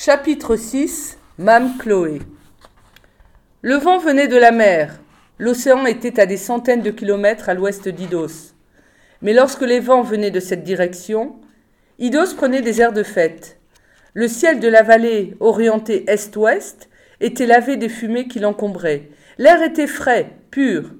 Chapitre 0.00 0.54
6 0.54 1.18
Mame 1.38 1.76
Chloé 1.76 2.20
Le 3.62 3.74
vent 3.74 3.98
venait 3.98 4.28
de 4.28 4.36
la 4.36 4.52
mer. 4.52 5.00
L'océan 5.38 5.86
était 5.86 6.20
à 6.20 6.26
des 6.26 6.36
centaines 6.36 6.82
de 6.82 6.92
kilomètres 6.92 7.48
à 7.48 7.54
l'ouest 7.54 7.88
d'Idos. 7.88 8.54
Mais 9.22 9.32
lorsque 9.32 9.62
les 9.62 9.80
vents 9.80 10.02
venaient 10.02 10.30
de 10.30 10.38
cette 10.38 10.62
direction, 10.62 11.34
Idos 11.98 12.36
prenait 12.36 12.62
des 12.62 12.80
airs 12.80 12.92
de 12.92 13.02
fête. 13.02 13.58
Le 14.14 14.28
ciel 14.28 14.60
de 14.60 14.68
la 14.68 14.84
vallée, 14.84 15.36
orienté 15.40 16.08
est-ouest, 16.08 16.88
était 17.18 17.46
lavé 17.46 17.76
des 17.76 17.88
fumées 17.88 18.28
qui 18.28 18.38
l'encombraient. 18.38 19.08
L'air 19.36 19.60
était 19.64 19.88
frais, 19.88 20.30
pur, 20.52 20.92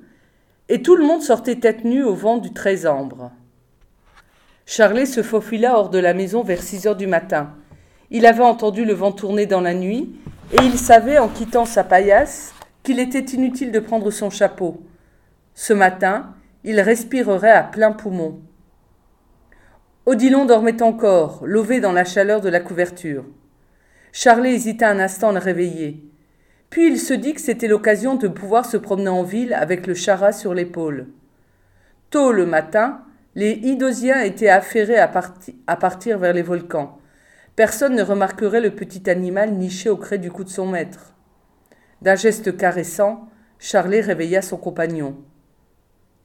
et 0.68 0.82
tout 0.82 0.96
le 0.96 1.06
monde 1.06 1.22
sortait 1.22 1.60
tête 1.60 1.84
nue 1.84 2.02
au 2.02 2.16
vent 2.16 2.38
du 2.38 2.50
ambre. 2.88 3.30
Charlet 4.66 5.06
se 5.06 5.22
faufila 5.22 5.78
hors 5.78 5.90
de 5.90 6.00
la 6.00 6.14
maison 6.14 6.42
vers 6.42 6.64
six 6.64 6.88
heures 6.88 6.96
du 6.96 7.06
matin. 7.06 7.54
Il 8.10 8.26
avait 8.26 8.42
entendu 8.42 8.84
le 8.84 8.94
vent 8.94 9.12
tourner 9.12 9.46
dans 9.46 9.60
la 9.60 9.74
nuit, 9.74 10.14
et 10.52 10.62
il 10.62 10.78
savait, 10.78 11.18
en 11.18 11.28
quittant 11.28 11.64
sa 11.64 11.84
paillasse, 11.84 12.54
qu'il 12.82 13.00
était 13.00 13.34
inutile 13.34 13.70
de 13.70 13.80
prendre 13.80 14.10
son 14.10 14.30
chapeau. 14.30 14.82
Ce 15.54 15.72
matin, 15.72 16.34
il 16.64 16.80
respirerait 16.80 17.50
à 17.50 17.62
plein 17.62 17.92
poumon. 17.92 18.40
Odilon 20.06 20.46
dormait 20.46 20.82
encore, 20.82 21.42
lové 21.44 21.80
dans 21.80 21.92
la 21.92 22.04
chaleur 22.04 22.40
de 22.40 22.48
la 22.48 22.60
couverture. 22.60 23.24
Charlet 24.12 24.54
hésita 24.54 24.88
un 24.88 25.00
instant 25.00 25.28
à 25.28 25.32
le 25.32 25.38
réveiller. 25.38 26.02
Puis 26.70 26.86
il 26.86 26.98
se 26.98 27.14
dit 27.14 27.34
que 27.34 27.40
c'était 27.40 27.68
l'occasion 27.68 28.14
de 28.14 28.28
pouvoir 28.28 28.64
se 28.66 28.76
promener 28.76 29.08
en 29.08 29.22
ville 29.22 29.54
avec 29.54 29.86
le 29.86 29.94
chara 29.94 30.32
sur 30.32 30.54
l'épaule. 30.54 31.08
Tôt 32.10 32.32
le 32.32 32.46
matin, 32.46 33.02
les 33.34 33.52
Idosiens 33.52 34.20
étaient 34.22 34.48
affairés 34.48 34.98
à, 34.98 35.08
partir 35.76 36.18
vers 36.18 36.32
les 36.32 36.42
volcans. 36.42 36.97
Personne 37.58 37.96
ne 37.96 38.04
remarquerait 38.04 38.60
le 38.60 38.70
petit 38.70 39.10
animal 39.10 39.50
niché 39.50 39.90
au 39.90 39.96
cré 39.96 40.18
du 40.18 40.30
cou 40.30 40.44
de 40.44 40.48
son 40.48 40.64
maître. 40.64 41.16
D'un 42.02 42.14
geste 42.14 42.56
caressant, 42.56 43.28
Charlet 43.58 44.00
réveilla 44.00 44.42
son 44.42 44.56
compagnon. 44.56 45.16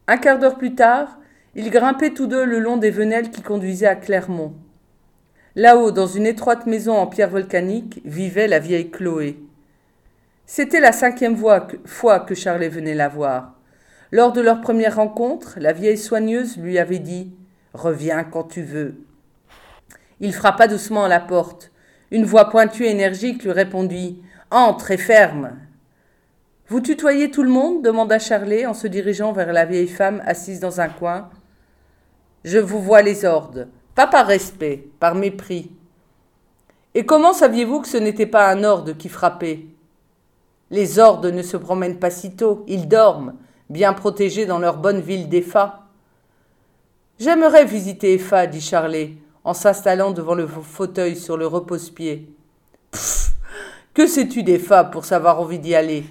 Un 0.05 0.17
quart 0.17 0.37
d'heure 0.37 0.59
plus 0.59 0.75
tard, 0.75 1.17
ils 1.55 1.71
grimpaient 1.71 2.13
tous 2.13 2.27
deux 2.27 2.45
le 2.45 2.59
long 2.59 2.77
des 2.77 2.91
venelles 2.91 3.31
qui 3.31 3.41
conduisaient 3.41 3.87
à 3.87 3.95
Clermont. 3.95 4.53
Là-haut, 5.55 5.89
dans 5.89 6.05
une 6.05 6.27
étroite 6.27 6.67
maison 6.67 6.93
en 6.93 7.07
pierre 7.07 7.31
volcanique, 7.31 8.03
vivait 8.05 8.47
la 8.47 8.59
vieille 8.59 8.91
Chloé. 8.91 9.39
C'était 10.45 10.81
la 10.81 10.91
cinquième 10.91 11.35
fois 11.35 12.19
que 12.19 12.35
Charlet 12.35 12.69
venait 12.69 12.93
la 12.93 13.09
voir. 13.09 13.55
Lors 14.11 14.33
de 14.33 14.41
leur 14.41 14.61
première 14.61 14.97
rencontre, 14.97 15.57
la 15.59 15.73
vieille 15.73 15.97
soigneuse 15.97 16.57
lui 16.59 16.77
avait 16.77 16.99
dit 16.99 17.33
Reviens 17.73 18.23
quand 18.23 18.43
tu 18.43 18.61
veux. 18.61 18.97
Il 20.19 20.33
frappa 20.33 20.67
doucement 20.67 21.05
à 21.05 21.07
la 21.07 21.19
porte. 21.19 21.71
Une 22.11 22.25
voix 22.25 22.49
pointue 22.49 22.85
et 22.85 22.91
énergique 22.91 23.43
lui 23.43 23.51
répondit 23.51 24.21
Entre 24.51 24.91
et 24.91 24.97
ferme. 24.97 25.57
Vous 26.67 26.79
tutoyez 26.79 27.29
tout 27.29 27.43
le 27.43 27.49
monde? 27.49 27.83
demanda 27.83 28.19
Charlet 28.19 28.65
en 28.65 28.73
se 28.73 28.87
dirigeant 28.87 29.33
vers 29.33 29.51
la 29.51 29.65
vieille 29.65 29.87
femme 29.87 30.21
assise 30.25 30.59
dans 30.59 30.79
un 30.79 30.89
coin. 30.89 31.29
Je 32.43 32.57
vous 32.57 32.81
vois 32.81 33.01
les 33.01 33.25
ordres, 33.25 33.67
pas 33.95 34.07
par 34.07 34.27
respect, 34.27 34.87
par 34.99 35.15
mépris. 35.15 35.71
Et 36.95 37.05
comment 37.05 37.33
saviez-vous 37.33 37.81
que 37.81 37.87
ce 37.87 37.97
n'était 37.97 38.25
pas 38.25 38.49
un 38.49 38.63
ordre 38.63 38.93
qui 38.93 39.09
frappait? 39.09 39.65
Les 40.71 40.99
ordres 40.99 41.29
ne 41.29 41.41
se 41.41 41.57
promènent 41.57 41.99
pas 41.99 42.09
si 42.09 42.35
tôt, 42.35 42.63
ils 42.67 42.87
dorment, 42.87 43.35
bien 43.69 43.93
protégés 43.93 44.45
dans 44.45 44.59
leur 44.59 44.77
bonne 44.77 45.01
ville 45.01 45.29
d'Efa. 45.29 45.83
J'aimerais 47.19 47.65
visiter 47.65 48.13
Efa, 48.13 48.47
dit 48.47 48.61
Charlet, 48.61 49.13
en 49.43 49.53
s'installant 49.53 50.11
devant 50.11 50.35
le 50.35 50.47
fauteuil 50.47 51.15
sur 51.15 51.37
le 51.37 51.47
repose-pied. 51.47 52.29
Que 53.93 54.07
sais-tu 54.07 54.43
d'Efa 54.43 54.85
pour 54.85 55.05
savoir 55.05 55.39
envie 55.39 55.59
d'y 55.59 55.75
aller? 55.75 56.05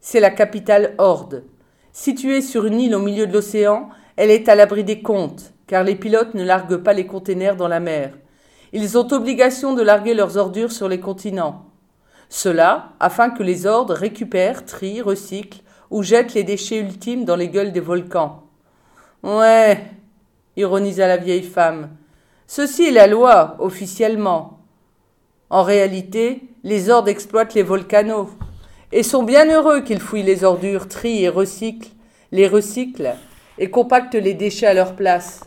C'est 0.00 0.20
la 0.20 0.30
capitale 0.30 0.94
Horde. 0.98 1.44
Située 1.92 2.40
sur 2.40 2.66
une 2.66 2.80
île 2.80 2.94
au 2.94 3.00
milieu 3.00 3.26
de 3.26 3.32
l'océan, 3.32 3.88
elle 4.16 4.30
est 4.30 4.48
à 4.48 4.54
l'abri 4.54 4.84
des 4.84 5.02
comptes, 5.02 5.52
car 5.66 5.82
les 5.82 5.94
pilotes 5.94 6.34
ne 6.34 6.44
larguent 6.44 6.82
pas 6.82 6.92
les 6.92 7.06
containers 7.06 7.56
dans 7.56 7.68
la 7.68 7.80
mer. 7.80 8.12
Ils 8.72 8.96
ont 8.96 9.12
obligation 9.12 9.74
de 9.74 9.82
larguer 9.82 10.14
leurs 10.14 10.36
ordures 10.36 10.72
sur 10.72 10.88
les 10.88 11.00
continents. 11.00 11.66
Cela 12.28 12.92
afin 13.00 13.30
que 13.30 13.42
les 13.42 13.66
ordres 13.66 13.94
récupèrent, 13.94 14.64
trient, 14.64 15.02
recyclent 15.02 15.62
ou 15.90 16.02
jettent 16.02 16.34
les 16.34 16.44
déchets 16.44 16.78
ultimes 16.78 17.24
dans 17.24 17.36
les 17.36 17.48
gueules 17.48 17.72
des 17.72 17.80
volcans. 17.80 18.42
Ouais, 19.22 19.84
ironisa 20.56 21.06
la 21.06 21.16
vieille 21.16 21.42
femme. 21.42 21.90
Ceci 22.48 22.84
est 22.84 22.92
la 22.92 23.08
loi, 23.08 23.56
officiellement. 23.58 24.60
En 25.50 25.64
réalité, 25.64 26.42
les 26.62 26.90
ordres 26.90 27.08
exploitent 27.08 27.54
les 27.54 27.64
volcanos 27.64 28.28
et 28.92 29.02
sont 29.02 29.24
bien 29.24 29.50
heureux 29.52 29.80
qu'ils 29.80 30.00
fouillent 30.00 30.22
les 30.22 30.44
ordures, 30.44 30.86
trient 30.86 31.24
et 31.24 31.28
recyclent, 31.28 31.88
les 32.30 32.46
recyclent 32.46 33.14
et 33.58 33.68
compactent 33.68 34.14
les 34.14 34.34
déchets 34.34 34.66
à 34.66 34.74
leur 34.74 34.94
place. 34.94 35.40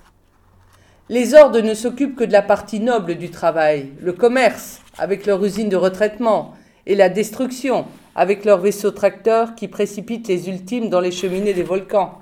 Les 1.07 1.33
ordres 1.35 1.61
ne 1.61 1.73
s'occupent 1.73 2.17
que 2.17 2.25
de 2.25 2.33
la 2.33 2.41
partie 2.41 2.81
noble 2.81 3.15
du 3.15 3.29
travail, 3.29 3.93
le 4.01 4.11
commerce, 4.11 4.81
avec 4.97 5.25
leur 5.25 5.43
usine 5.43 5.69
de 5.69 5.77
retraitement, 5.77 6.53
et 6.85 6.95
la 6.95 7.07
destruction, 7.07 7.85
avec 8.13 8.43
leurs 8.43 8.59
vaisseaux 8.59 8.91
tracteurs 8.91 9.55
qui 9.55 9.69
précipitent 9.69 10.27
les 10.27 10.49
ultimes 10.49 10.89
dans 10.89 10.99
les 10.99 11.11
cheminées 11.11 11.53
des 11.53 11.63
volcans. 11.63 12.19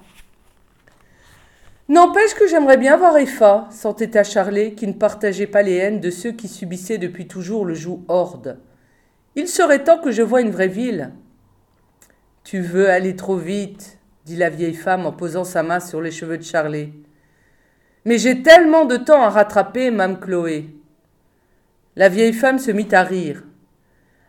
N'empêche 1.89 2.34
que 2.34 2.48
j'aimerais 2.48 2.75
bien 2.75 2.98
voir 2.98 3.17
Effa, 3.17 3.70
à 4.13 4.24
Charlet, 4.24 4.74
qui 4.74 4.88
ne 4.88 4.94
partageait 4.94 5.48
pas 5.48 5.62
les 5.62 5.75
haines 5.75 6.01
de 6.01 6.12
ceux 6.12 6.34
qui 6.34 6.50
subissaient 6.50 6.98
depuis 6.98 7.27
toujours 7.27 7.63
le 7.63 7.74
joug 7.74 8.03
horde. 8.10 8.60
Il 9.36 9.48
serait 9.48 9.86
temps 9.86 10.00
que 10.00 10.12
je 10.12 10.22
voie 10.22 10.41
une 10.41 10.51
vraie 10.51 10.67
ville. 10.67 11.12
Tu 12.44 12.60
veux 12.60 12.89
aller 12.89 13.15
trop 13.15 13.38
vite, 13.38 14.00
dit 14.25 14.36
la 14.36 14.50
vieille 14.50 14.74
femme 14.74 15.06
en 15.06 15.13
posant 15.13 15.46
sa 15.46 15.63
main 15.63 15.79
sur 15.79 16.01
les 16.01 16.12
cheveux 16.12 16.38
de 16.38 16.44
Charlet. 16.44 16.91
Mais 18.03 18.17
j'ai 18.17 18.44
tellement 18.44 18.84
de 18.84 18.98
temps 18.98 19.22
à 19.22 19.29
rattraper, 19.29 19.89
Mame 19.89 20.20
Chloé. 20.20 20.70
La 21.96 22.10
vieille 22.10 22.34
femme 22.34 22.60
se 22.60 22.72
mit 22.72 22.88
à 22.91 23.03
rire. 23.03 23.44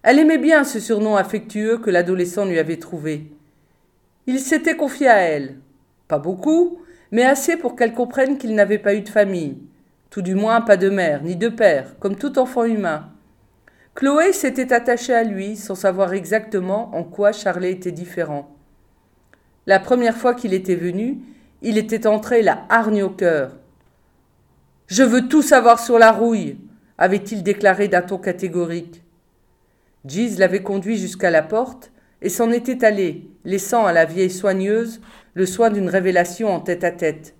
Elle 0.05 0.21
aimait 0.21 0.38
bien 0.38 0.62
ce 0.62 0.79
surnom 0.79 1.17
affectueux 1.17 1.79
que 1.79 1.91
l'adolescent 1.91 2.45
lui 2.45 2.61
avait 2.61 2.79
trouvé. 2.79 3.33
Il 4.29 4.38
s'était 4.38 4.77
confié 4.77 5.09
à 5.09 5.17
elle. 5.17 5.57
Pas 6.07 6.19
beaucoup, 6.19 6.81
mais 7.11 7.25
assez 7.25 7.57
pour 7.57 7.77
qu'elle 7.77 7.95
comprenne 7.95 8.38
qu'il 8.38 8.55
n'avait 8.55 8.79
pas 8.79 8.95
eu 8.95 9.00
de 9.00 9.09
famille, 9.09 9.59
tout 10.11 10.23
du 10.23 10.35
moins 10.35 10.61
pas 10.61 10.77
de 10.77 10.91
mère 10.91 11.23
ni 11.23 11.37
de 11.37 11.49
père, 11.49 11.99
comme 11.99 12.17
tout 12.17 12.38
enfant 12.38 12.65
humain. 12.65 13.11
Chloé 13.95 14.33
s'était 14.33 14.73
attachée 14.73 15.15
à 15.15 15.25
lui 15.25 15.57
sans 15.57 15.75
savoir 15.75 16.12
exactement 16.12 16.95
en 16.95 17.03
quoi 17.03 17.33
Charlet 17.33 17.73
était 17.73 17.93
différent. 17.93 18.55
La 19.67 19.81
première 19.81 20.17
fois 20.17 20.35
qu'il 20.35 20.55
était 20.55 20.77
venu, 20.77 21.19
il 21.62 21.77
était 21.79 22.07
entré 22.07 22.43
la 22.43 22.65
hargne 22.69 23.03
au 23.03 23.11
cœur. 23.11 23.57
Je 24.87 25.03
veux 25.03 25.29
tout 25.29 25.43
savoir 25.43 25.81
sur 25.81 25.99
la 25.99 26.12
rouille, 26.12 26.57
avait-il 26.97 27.43
déclaré 27.43 27.88
d'un 27.88 28.03
ton 28.03 28.19
catégorique. 28.19 29.03
Giz 30.07 30.38
l'avait 30.38 30.62
conduit 30.62 30.97
jusqu'à 30.97 31.31
la 31.31 31.43
porte 31.43 31.91
et 32.23 32.29
s'en 32.29 32.50
était 32.50 32.85
allé, 32.85 33.29
laissant 33.45 33.85
à 33.85 33.93
la 33.93 34.05
vieille 34.05 34.31
soigneuse 34.31 35.00
le 35.35 35.47
soin 35.47 35.70
d'une 35.70 35.88
révélation 35.88 36.49
en 36.49 36.61
tête 36.61 36.85
à 36.85 36.90
tête. 36.90 37.35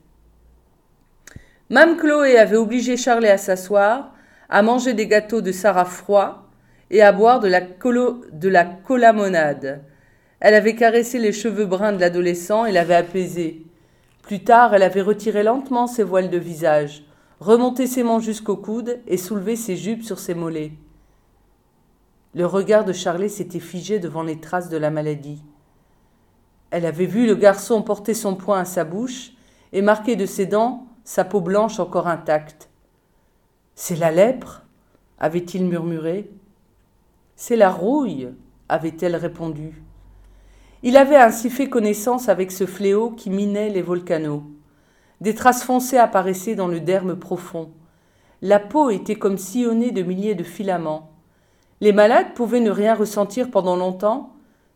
Mme 1.71 1.97
Chloé 1.97 2.39
avait 2.39 2.57
obligé 2.57 2.97
Charlet 2.97 3.31
à 3.31 3.39
s'asseoir, 3.39 4.15
à 4.49 4.63
manger 4.63 4.95
des 4.95 5.07
gâteaux 5.07 5.43
de 5.43 5.53
Sarah 5.53 5.85
froids 5.85 6.47
et 6.91 7.03
à 7.03 7.13
boire 7.13 7.41
de 7.41 7.49
la, 7.49 7.61
colo, 7.61 8.23
de 8.33 8.49
la 8.49 8.65
colamonade. 8.65 9.83
Elle 10.41 10.55
avait 10.55 10.75
caressé 10.75 11.19
les 11.19 11.33
cheveux 11.33 11.67
bruns 11.67 11.93
de 11.93 12.01
l'adolescent 12.01 12.65
et 12.65 12.73
l'avait 12.73 12.95
apaisé. 12.95 13.67
Plus 14.23 14.45
tard, 14.45 14.75
elle 14.75 14.83
avait 14.83 15.03
retiré 15.03 15.43
lentement 15.43 15.87
ses 15.87 16.03
voiles 16.03 16.31
de 16.31 16.39
visage, 16.39 17.05
remonté 17.41 17.87
ses 17.87 18.03
mains 18.03 18.21
jusqu'au 18.21 18.57
coude 18.57 19.01
et 19.07 19.17
soulevé 19.17 19.57
ses 19.57 19.77
jupes 19.77 20.05
sur 20.05 20.19
ses 20.19 20.35
mollets. 20.35 20.73
Le 22.35 22.47
regard 22.47 22.85
de 22.85 22.93
Charlet 22.93 23.29
s'était 23.29 23.59
figé 23.59 23.99
devant 23.99 24.23
les 24.23 24.39
traces 24.39 24.69
de 24.69 24.77
la 24.77 24.91
maladie. 24.91 25.43
Elle 26.71 26.87
avait 26.87 27.07
vu 27.07 27.27
le 27.27 27.35
garçon 27.35 27.83
porter 27.83 28.15
son 28.15 28.35
poing 28.35 28.61
à 28.61 28.65
sa 28.65 28.85
bouche 28.85 29.33
et 29.73 29.83
marquer 29.83 30.17
de 30.17 30.27
ses 30.27 30.47
dents 30.47 30.87
sa 31.05 31.25
peau 31.25 31.41
blanche 31.41 31.81
encore 31.81 32.07
intacte. 32.07 32.69
C'est 33.75 33.97
la 33.97 34.11
lèpre? 34.11 34.63
avait-il 35.19 35.65
murmuré. 35.65 36.31
C'est 37.35 37.57
la 37.57 37.71
rouille 37.71 38.29
avait-elle 38.69 39.17
répondu. 39.17 39.83
Il 40.83 40.97
avait 40.97 41.17
ainsi 41.17 41.51
fait 41.51 41.69
connaissance 41.69 42.29
avec 42.29 42.53
ce 42.53 42.67
fléau 42.67 43.11
qui 43.11 43.31
minait 43.31 43.71
les 43.71 43.83
volcanos. 43.83 44.43
Des 45.21 45.35
traces 45.35 45.65
foncées 45.65 45.99
apparaissaient 45.99 46.55
dans 46.55 46.69
le 46.69 46.81
derme 46.81 47.17
profond. 47.17 47.71
La 48.43 48.61
peau 48.61 48.91
était 48.91 49.17
comme 49.17 49.39
sillonnée 49.39 49.91
de 49.91 50.03
milliers 50.03 50.37
de 50.37 50.45
filaments. 50.45 51.11
Les 51.81 51.93
malades 51.93 52.35
pouvaient 52.35 52.61
ne 52.61 52.71
rien 52.71 52.95
ressentir 52.95 53.51
pendant 53.51 53.77
longtemps, 53.77 54.35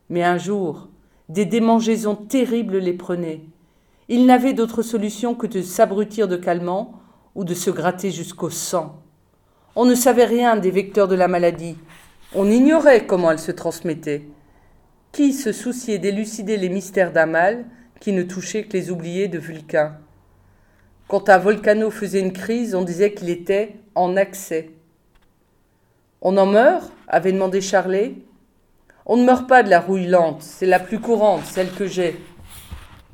mais 0.08 0.24
un 0.24 0.38
jour, 0.38 0.88
des 1.32 1.46
démangeaisons 1.46 2.14
terribles 2.14 2.76
les 2.76 2.92
prenaient. 2.92 3.40
Ils 4.08 4.26
n'avaient 4.26 4.52
d'autre 4.52 4.82
solution 4.82 5.34
que 5.34 5.46
de 5.46 5.62
s'abrutir 5.62 6.28
de 6.28 6.36
calmant 6.36 7.00
ou 7.34 7.44
de 7.44 7.54
se 7.54 7.70
gratter 7.70 8.10
jusqu'au 8.10 8.50
sang. 8.50 9.00
On 9.74 9.86
ne 9.86 9.94
savait 9.94 10.26
rien 10.26 10.56
des 10.56 10.70
vecteurs 10.70 11.08
de 11.08 11.14
la 11.14 11.28
maladie. 11.28 11.78
On 12.34 12.50
ignorait 12.50 13.06
comment 13.06 13.30
elle 13.30 13.38
se 13.38 13.50
transmettait. 13.50 14.28
Qui 15.12 15.32
se 15.32 15.52
souciait 15.52 15.98
d'élucider 15.98 16.58
les 16.58 16.68
mystères 16.68 17.12
d'un 17.12 17.26
mal 17.26 17.64
qui 17.98 18.12
ne 18.12 18.24
touchait 18.24 18.64
que 18.64 18.74
les 18.74 18.90
oubliés 18.90 19.28
de 19.28 19.38
Vulcain? 19.38 19.96
Quand 21.08 21.30
un 21.30 21.38
volcano 21.38 21.90
faisait 21.90 22.20
une 22.20 22.34
crise, 22.34 22.74
on 22.74 22.82
disait 22.82 23.14
qu'il 23.14 23.30
était 23.30 23.76
en 23.94 24.18
accès. 24.18 24.70
On 26.20 26.36
en 26.36 26.46
meurt 26.46 26.92
avait 27.08 27.32
demandé 27.32 27.62
Charlet. 27.62 28.16
On 29.04 29.16
ne 29.16 29.24
meurt 29.24 29.48
pas 29.48 29.62
de 29.62 29.70
la 29.70 29.80
rouille 29.80 30.06
lente, 30.06 30.42
c'est 30.42 30.66
la 30.66 30.78
plus 30.78 31.00
courante, 31.00 31.44
celle 31.44 31.70
que 31.72 31.86
j'ai. 31.86 32.20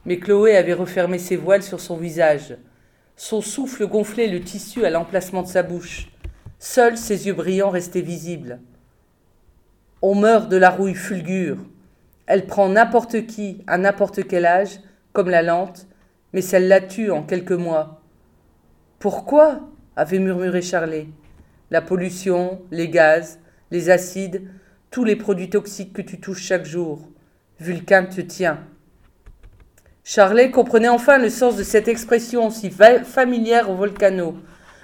Mais 0.04 0.18
Chloé 0.18 0.56
avait 0.56 0.74
refermé 0.74 1.18
ses 1.18 1.36
voiles 1.36 1.62
sur 1.62 1.80
son 1.80 1.96
visage. 1.96 2.56
Son 3.16 3.40
souffle 3.40 3.86
gonflait 3.86 4.28
le 4.28 4.40
tissu 4.40 4.84
à 4.84 4.90
l'emplacement 4.90 5.42
de 5.42 5.48
sa 5.48 5.62
bouche. 5.62 6.08
Seuls 6.58 6.98
ses 6.98 7.26
yeux 7.26 7.32
brillants 7.32 7.70
restaient 7.70 8.02
visibles. 8.02 8.60
On 10.02 10.14
meurt 10.14 10.48
de 10.48 10.56
la 10.56 10.70
rouille 10.70 10.94
fulgure. 10.94 11.58
Elle 12.26 12.46
prend 12.46 12.68
n'importe 12.68 13.26
qui, 13.26 13.64
à 13.66 13.78
n'importe 13.78 14.26
quel 14.28 14.44
âge, 14.44 14.80
comme 15.12 15.30
la 15.30 15.42
lente, 15.42 15.86
mais 16.32 16.42
celle-là 16.42 16.82
tue 16.82 17.10
en 17.10 17.22
quelques 17.22 17.52
mois. 17.52 18.02
Pourquoi? 18.98 19.60
avait 19.96 20.18
murmuré 20.18 20.62
Charlet. 20.62 21.08
La 21.70 21.82
pollution, 21.82 22.60
les 22.70 22.88
gaz, 22.88 23.40
les 23.70 23.90
acides, 23.90 24.48
tous 24.90 25.04
les 25.04 25.16
produits 25.16 25.50
toxiques 25.50 25.92
que 25.92 26.02
tu 26.02 26.20
touches 26.20 26.42
chaque 26.42 26.64
jour. 26.64 27.00
Vulcain 27.60 28.04
te 28.04 28.20
tient. 28.20 28.60
Charlet 30.04 30.50
comprenait 30.50 30.88
enfin 30.88 31.18
le 31.18 31.28
sens 31.28 31.56
de 31.56 31.62
cette 31.62 31.88
expression 31.88 32.50
si 32.50 32.70
familière 32.70 33.70
au 33.70 33.74
volcano. 33.74 34.36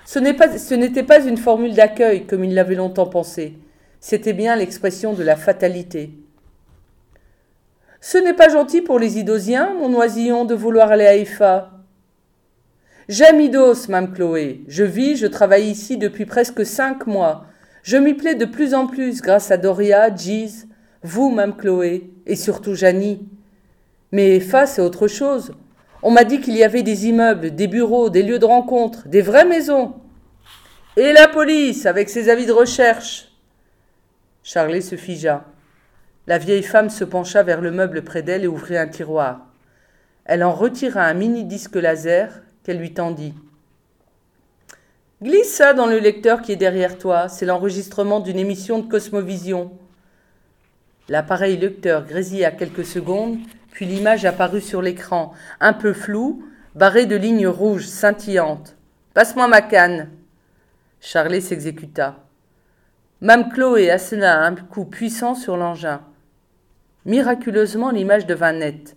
Ce 0.04 0.18
n'était 0.18 1.02
pas, 1.02 1.24
une 1.24 1.38
formule 1.38 1.72
d'accueil 1.72 2.26
comme 2.26 2.44
il 2.44 2.54
l'avait 2.54 2.74
longtemps 2.74 3.06
pensé. 3.06 3.54
C'était 4.00 4.34
bien 4.34 4.54
l'expression 4.54 5.14
de 5.14 5.22
la 5.22 5.36
fatalité. 5.36 6.12
Ce 8.02 8.18
n'est 8.18 8.34
pas 8.34 8.50
gentil 8.50 8.82
pour 8.82 8.98
les 8.98 9.18
Idosiens, 9.18 9.72
mon 9.72 9.94
oisillon, 9.94 10.44
de 10.44 10.54
vouloir 10.54 10.90
aller 10.90 11.06
à 11.06 11.16
Ifa. 11.16 11.70
J'aime 13.08 13.40
Idos, 13.40 13.88
Mme 13.88 14.12
Chloé. 14.12 14.62
Je 14.68 14.84
vis, 14.84 15.16
je 15.16 15.26
travaille 15.26 15.70
ici 15.70 15.96
depuis 15.96 16.26
presque 16.26 16.66
cinq 16.66 17.06
mois. 17.06 17.46
Je 17.84 17.98
m'y 17.98 18.14
plais 18.14 18.34
de 18.34 18.46
plus 18.46 18.72
en 18.72 18.86
plus 18.86 19.20
grâce 19.20 19.50
à 19.50 19.58
Doria, 19.58 20.12
Giz, 20.14 20.66
vous, 21.02 21.28
Mme 21.28 21.54
Chloé, 21.54 22.10
et 22.24 22.34
surtout 22.34 22.74
Janie. 22.74 23.28
Mais 24.10 24.38
Ifa, 24.38 24.64
c'est 24.64 24.80
autre 24.80 25.06
chose. 25.06 25.52
On 26.02 26.10
m'a 26.10 26.24
dit 26.24 26.40
qu'il 26.40 26.56
y 26.56 26.64
avait 26.64 26.82
des 26.82 27.08
immeubles, 27.08 27.54
des 27.54 27.66
bureaux, 27.66 28.08
des 28.08 28.22
lieux 28.22 28.38
de 28.38 28.46
rencontre, 28.46 29.06
des 29.06 29.20
vraies 29.20 29.44
maisons. 29.44 29.96
Et 30.96 31.12
la 31.12 31.28
police, 31.28 31.84
avec 31.84 32.08
ses 32.08 32.30
avis 32.30 32.46
de 32.46 32.52
recherche. 32.52 33.28
Charlet 34.42 34.80
se 34.80 34.96
figea. 34.96 35.44
La 36.26 36.38
vieille 36.38 36.62
femme 36.62 36.88
se 36.88 37.04
pencha 37.04 37.42
vers 37.42 37.60
le 37.60 37.70
meuble 37.70 38.02
près 38.02 38.22
d'elle 38.22 38.44
et 38.44 38.48
ouvrit 38.48 38.78
un 38.78 38.88
tiroir. 38.88 39.52
Elle 40.24 40.42
en 40.42 40.54
retira 40.54 41.02
un 41.02 41.12
mini-disque 41.12 41.76
laser 41.76 42.40
qu'elle 42.62 42.78
lui 42.78 42.94
tendit. 42.94 43.34
Glisse 45.24 45.54
ça 45.54 45.72
dans 45.72 45.86
le 45.86 46.00
lecteur 46.00 46.42
qui 46.42 46.52
est 46.52 46.56
derrière 46.56 46.98
toi, 46.98 47.30
c'est 47.30 47.46
l'enregistrement 47.46 48.20
d'une 48.20 48.38
émission 48.38 48.80
de 48.80 48.86
Cosmovision. 48.86 49.72
L'appareil 51.08 51.56
lecteur 51.56 52.04
grésilla 52.04 52.50
quelques 52.50 52.84
secondes, 52.84 53.38
puis 53.70 53.86
l'image 53.86 54.26
apparut 54.26 54.60
sur 54.60 54.82
l'écran, 54.82 55.32
un 55.60 55.72
peu 55.72 55.94
floue, 55.94 56.44
barrée 56.74 57.06
de 57.06 57.16
lignes 57.16 57.48
rouges 57.48 57.86
scintillantes. 57.86 58.76
Passe-moi 59.14 59.48
ma 59.48 59.62
canne. 59.62 60.10
Charlet 61.00 61.40
s'exécuta. 61.40 62.16
Mme 63.22 63.48
Chloé 63.48 63.90
assena 63.90 64.44
un 64.44 64.54
coup 64.54 64.84
puissant 64.84 65.34
sur 65.34 65.56
l'engin. 65.56 66.02
Miraculeusement, 67.06 67.88
l'image 67.88 68.26
devint 68.26 68.52
nette. 68.52 68.94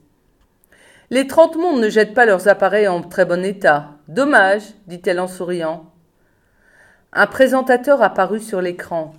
Les 1.10 1.26
trente 1.26 1.56
mondes 1.56 1.80
ne 1.80 1.88
jettent 1.88 2.14
pas 2.14 2.26
leurs 2.26 2.50
appareils 2.50 2.90
en 2.90 3.02
très 3.02 3.24
bon 3.24 3.46
état. 3.46 3.92
Dommage, 4.10 4.64
dit-elle 4.88 5.22
en 5.22 5.30
souriant. 5.30 5.90
Un 7.14 7.26
présentateur 7.26 8.02
apparut 8.02 8.42
sur 8.42 8.62
l'écran. 8.62 9.14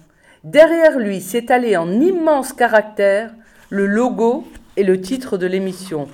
Derrière 0.44 0.98
lui 0.98 1.20
s'étalait 1.20 1.76
en 1.76 1.90
immenses 1.90 2.52
caractères 2.52 3.32
le 3.70 3.86
logo 3.86 4.46
et 4.76 4.84
le 4.84 5.00
titre 5.00 5.38
de 5.38 5.46
l'émission. 5.46 6.08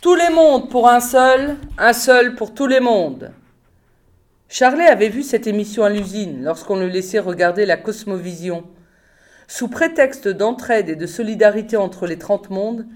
Tous 0.00 0.14
les 0.14 0.30
mondes 0.30 0.70
pour 0.70 0.88
un 0.88 1.00
seul, 1.00 1.56
un 1.78 1.92
seul 1.92 2.34
pour 2.34 2.54
tous 2.54 2.66
les 2.66 2.80
mondes. 2.80 3.32
Charlet 4.48 4.86
avait 4.86 5.08
vu 5.08 5.22
cette 5.22 5.46
émission 5.46 5.84
à 5.84 5.90
l'usine 5.90 6.42
lorsqu'on 6.42 6.76
le 6.76 6.88
laissait 6.88 7.18
regarder 7.18 7.66
la 7.66 7.76
cosmovision. 7.76 8.64
Sous 9.48 9.68
prétexte 9.68 10.28
d'entraide 10.28 10.88
et 10.88 10.96
de 10.96 11.06
solidarité 11.06 11.76
entre 11.76 12.06
les 12.06 12.18
trente 12.18 12.50
mondes, 12.50 12.86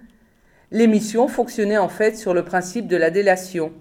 l'émission 0.71 1.29
fonctionnait 1.29 1.79
en 1.79 1.89
fait 1.89 2.17
sur 2.17 2.33
le 2.33 2.45
principe 2.45 2.87
de 2.87 2.97
la 2.97 3.11
délation. 3.11 3.73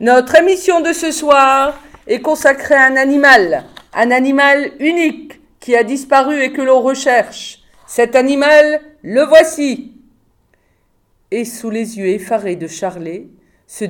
Notre 0.00 0.36
émission 0.36 0.80
de 0.80 0.92
ce 0.92 1.10
soir 1.10 1.78
est 2.06 2.20
consacrée 2.20 2.74
à 2.74 2.86
un 2.86 2.96
animal, 2.96 3.64
un 3.92 4.10
animal 4.10 4.72
unique 4.80 5.40
qui 5.60 5.76
a 5.76 5.84
disparu 5.84 6.42
et 6.42 6.52
que 6.52 6.62
l'on 6.62 6.80
recherche. 6.80 7.62
Cet 7.86 8.16
animal, 8.16 8.80
le 9.02 9.22
voici. 9.22 9.92
Et 11.30 11.44
sous 11.44 11.70
les 11.70 11.98
yeux 11.98 12.08
effarés 12.08 12.56
de 12.56 12.66
Charlet, 12.66 13.28
se, 13.66 13.84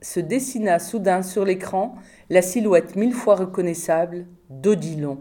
se 0.00 0.20
dessina 0.20 0.78
soudain 0.78 1.22
sur 1.22 1.44
l'écran 1.44 1.96
la 2.30 2.42
silhouette 2.42 2.96
mille 2.96 3.14
fois 3.14 3.36
reconnaissable 3.36 4.26
d'Odilon. 4.48 5.20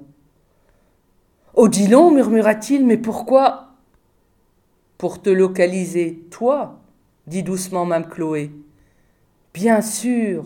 Odilon, 1.55 2.11
murmura-t-il, 2.11 2.85
mais 2.85 2.97
pourquoi? 2.97 3.69
Pour 4.97 5.21
te 5.21 5.29
localiser, 5.29 6.23
toi, 6.29 6.79
dit 7.27 7.43
doucement 7.43 7.85
Mme 7.85 8.09
Chloé. 8.09 8.51
Bien 9.53 9.81
sûr. 9.81 10.45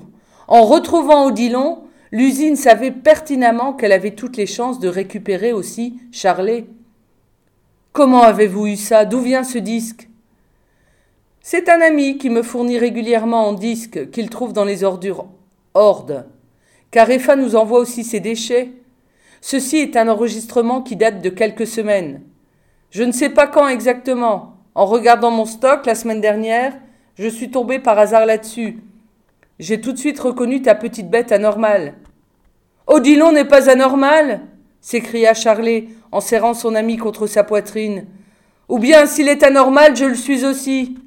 En 0.49 0.65
retrouvant 0.65 1.27
Odilon, 1.27 1.83
l'usine 2.11 2.55
savait 2.55 2.89
pertinemment 2.89 3.73
qu'elle 3.73 3.91
avait 3.91 4.15
toutes 4.15 4.35
les 4.35 4.47
chances 4.47 4.79
de 4.79 4.87
récupérer 4.87 5.53
aussi 5.53 5.99
Charlet. 6.11 6.65
Comment 7.93 8.23
avez-vous 8.23 8.65
eu 8.65 8.75
ça? 8.75 9.05
D'où 9.05 9.19
vient 9.19 9.43
ce 9.43 9.59
disque? 9.59 10.09
C'est 11.39 11.69
un 11.69 11.79
ami 11.81 12.17
qui 12.17 12.31
me 12.31 12.41
fournit 12.41 12.79
régulièrement 12.79 13.47
en 13.47 13.53
disque 13.53 14.09
qu'il 14.09 14.31
trouve 14.31 14.51
dans 14.51 14.65
les 14.65 14.83
ordures 14.83 15.27
Horde. 15.75 16.25
Carefa 16.89 17.35
nous 17.35 17.55
envoie 17.55 17.79
aussi 17.79 18.03
ses 18.03 18.19
déchets. 18.19 18.71
Ceci 19.41 19.77
est 19.77 19.97
un 19.97 20.07
enregistrement 20.07 20.81
qui 20.81 20.95
date 20.95 21.21
de 21.21 21.29
quelques 21.29 21.67
semaines. 21.67 22.23
Je 22.89 23.03
ne 23.03 23.11
sais 23.11 23.29
pas 23.29 23.45
quand 23.45 23.67
exactement. 23.67 24.55
En 24.73 24.87
regardant 24.87 25.29
mon 25.29 25.45
stock 25.45 25.85
la 25.85 25.93
semaine 25.93 26.21
dernière, 26.21 26.73
je 27.19 27.27
suis 27.27 27.51
tombé 27.51 27.77
par 27.77 27.99
hasard 27.99 28.25
là-dessus. 28.25 28.79
J'ai 29.59 29.81
tout 29.81 29.91
de 29.91 29.97
suite 29.97 30.19
reconnu 30.19 30.61
ta 30.61 30.73
petite 30.73 31.09
bête 31.09 31.31
anormale. 31.31 31.95
Odilon 32.87 33.31
n'est 33.31 33.45
pas 33.45 33.69
anormal 33.69 34.41
s'écria 34.81 35.33
Charlet 35.33 35.89
en 36.11 36.21
serrant 36.21 36.53
son 36.53 36.75
ami 36.75 36.97
contre 36.97 37.27
sa 37.27 37.43
poitrine. 37.43 38.05
Ou 38.67 38.79
bien, 38.79 39.05
s'il 39.05 39.27
est 39.27 39.43
anormal, 39.43 39.95
je 39.95 40.05
le 40.05 40.15
suis 40.15 40.45
aussi. 40.45 40.97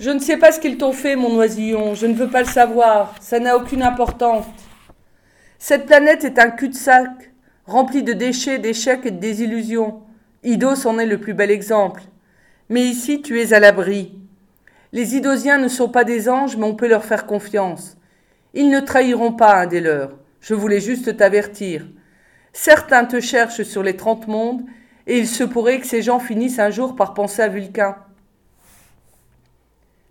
Je 0.00 0.10
ne 0.10 0.18
sais 0.18 0.36
pas 0.36 0.52
ce 0.52 0.60
qu'ils 0.60 0.78
t'ont 0.78 0.92
fait, 0.92 1.14
mon 1.16 1.36
oisillon, 1.36 1.94
je 1.94 2.06
ne 2.06 2.14
veux 2.14 2.28
pas 2.28 2.40
le 2.40 2.48
savoir, 2.48 3.14
ça 3.20 3.38
n'a 3.38 3.56
aucune 3.56 3.82
importance. 3.82 4.46
Cette 5.58 5.86
planète 5.86 6.24
est 6.24 6.38
un 6.38 6.50
cul-de-sac. 6.50 7.10
remplie 7.66 8.02
de 8.02 8.12
déchets, 8.12 8.58
d'échecs 8.58 9.06
et 9.06 9.12
de 9.12 9.20
désillusions. 9.20 10.00
Idos 10.42 10.86
en 10.86 10.98
est 10.98 11.06
le 11.06 11.18
plus 11.18 11.34
bel 11.34 11.52
exemple. 11.52 12.02
Mais 12.68 12.82
ici, 12.82 13.22
tu 13.22 13.40
es 13.40 13.52
à 13.52 13.60
l'abri. 13.60 14.18
Les 14.94 15.16
Idosiens 15.16 15.56
ne 15.56 15.68
sont 15.68 15.88
pas 15.88 16.04
des 16.04 16.28
anges, 16.28 16.58
mais 16.58 16.66
on 16.66 16.74
peut 16.74 16.88
leur 16.88 17.06
faire 17.06 17.24
confiance. 17.24 17.96
Ils 18.52 18.68
ne 18.68 18.80
trahiront 18.80 19.32
pas 19.32 19.62
un 19.62 19.66
des 19.66 19.80
leurs. 19.80 20.12
Je 20.42 20.52
voulais 20.52 20.80
juste 20.80 21.16
t'avertir. 21.16 21.86
Certains 22.52 23.06
te 23.06 23.18
cherchent 23.18 23.62
sur 23.62 23.82
les 23.82 23.96
trente 23.96 24.28
mondes, 24.28 24.62
et 25.06 25.18
il 25.18 25.26
se 25.26 25.44
pourrait 25.44 25.80
que 25.80 25.86
ces 25.86 26.02
gens 26.02 26.18
finissent 26.18 26.58
un 26.58 26.70
jour 26.70 26.94
par 26.94 27.14
penser 27.14 27.40
à 27.40 27.48
Vulcain. 27.48 27.96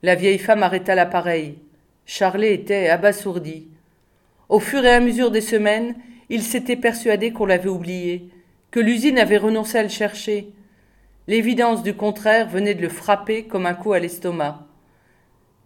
La 0.01 0.15
vieille 0.15 0.39
femme 0.39 0.63
arrêta 0.63 0.95
l'appareil. 0.95 1.59
Charlet 2.07 2.55
était 2.55 2.89
abasourdi. 2.89 3.67
Au 4.49 4.59
fur 4.59 4.83
et 4.83 4.95
à 4.95 4.99
mesure 4.99 5.29
des 5.29 5.41
semaines, 5.41 5.95
il 6.29 6.41
s'était 6.41 6.75
persuadé 6.75 7.31
qu'on 7.31 7.45
l'avait 7.45 7.69
oublié, 7.69 8.29
que 8.71 8.79
l'usine 8.79 9.19
avait 9.19 9.37
renoncé 9.37 9.77
à 9.77 9.83
le 9.83 9.89
chercher. 9.89 10.51
L'évidence 11.27 11.83
du 11.83 11.93
contraire 11.93 12.49
venait 12.49 12.73
de 12.73 12.81
le 12.81 12.89
frapper 12.89 13.43
comme 13.43 13.67
un 13.67 13.75
coup 13.75 13.93
à 13.93 13.99
l'estomac. 13.99 14.65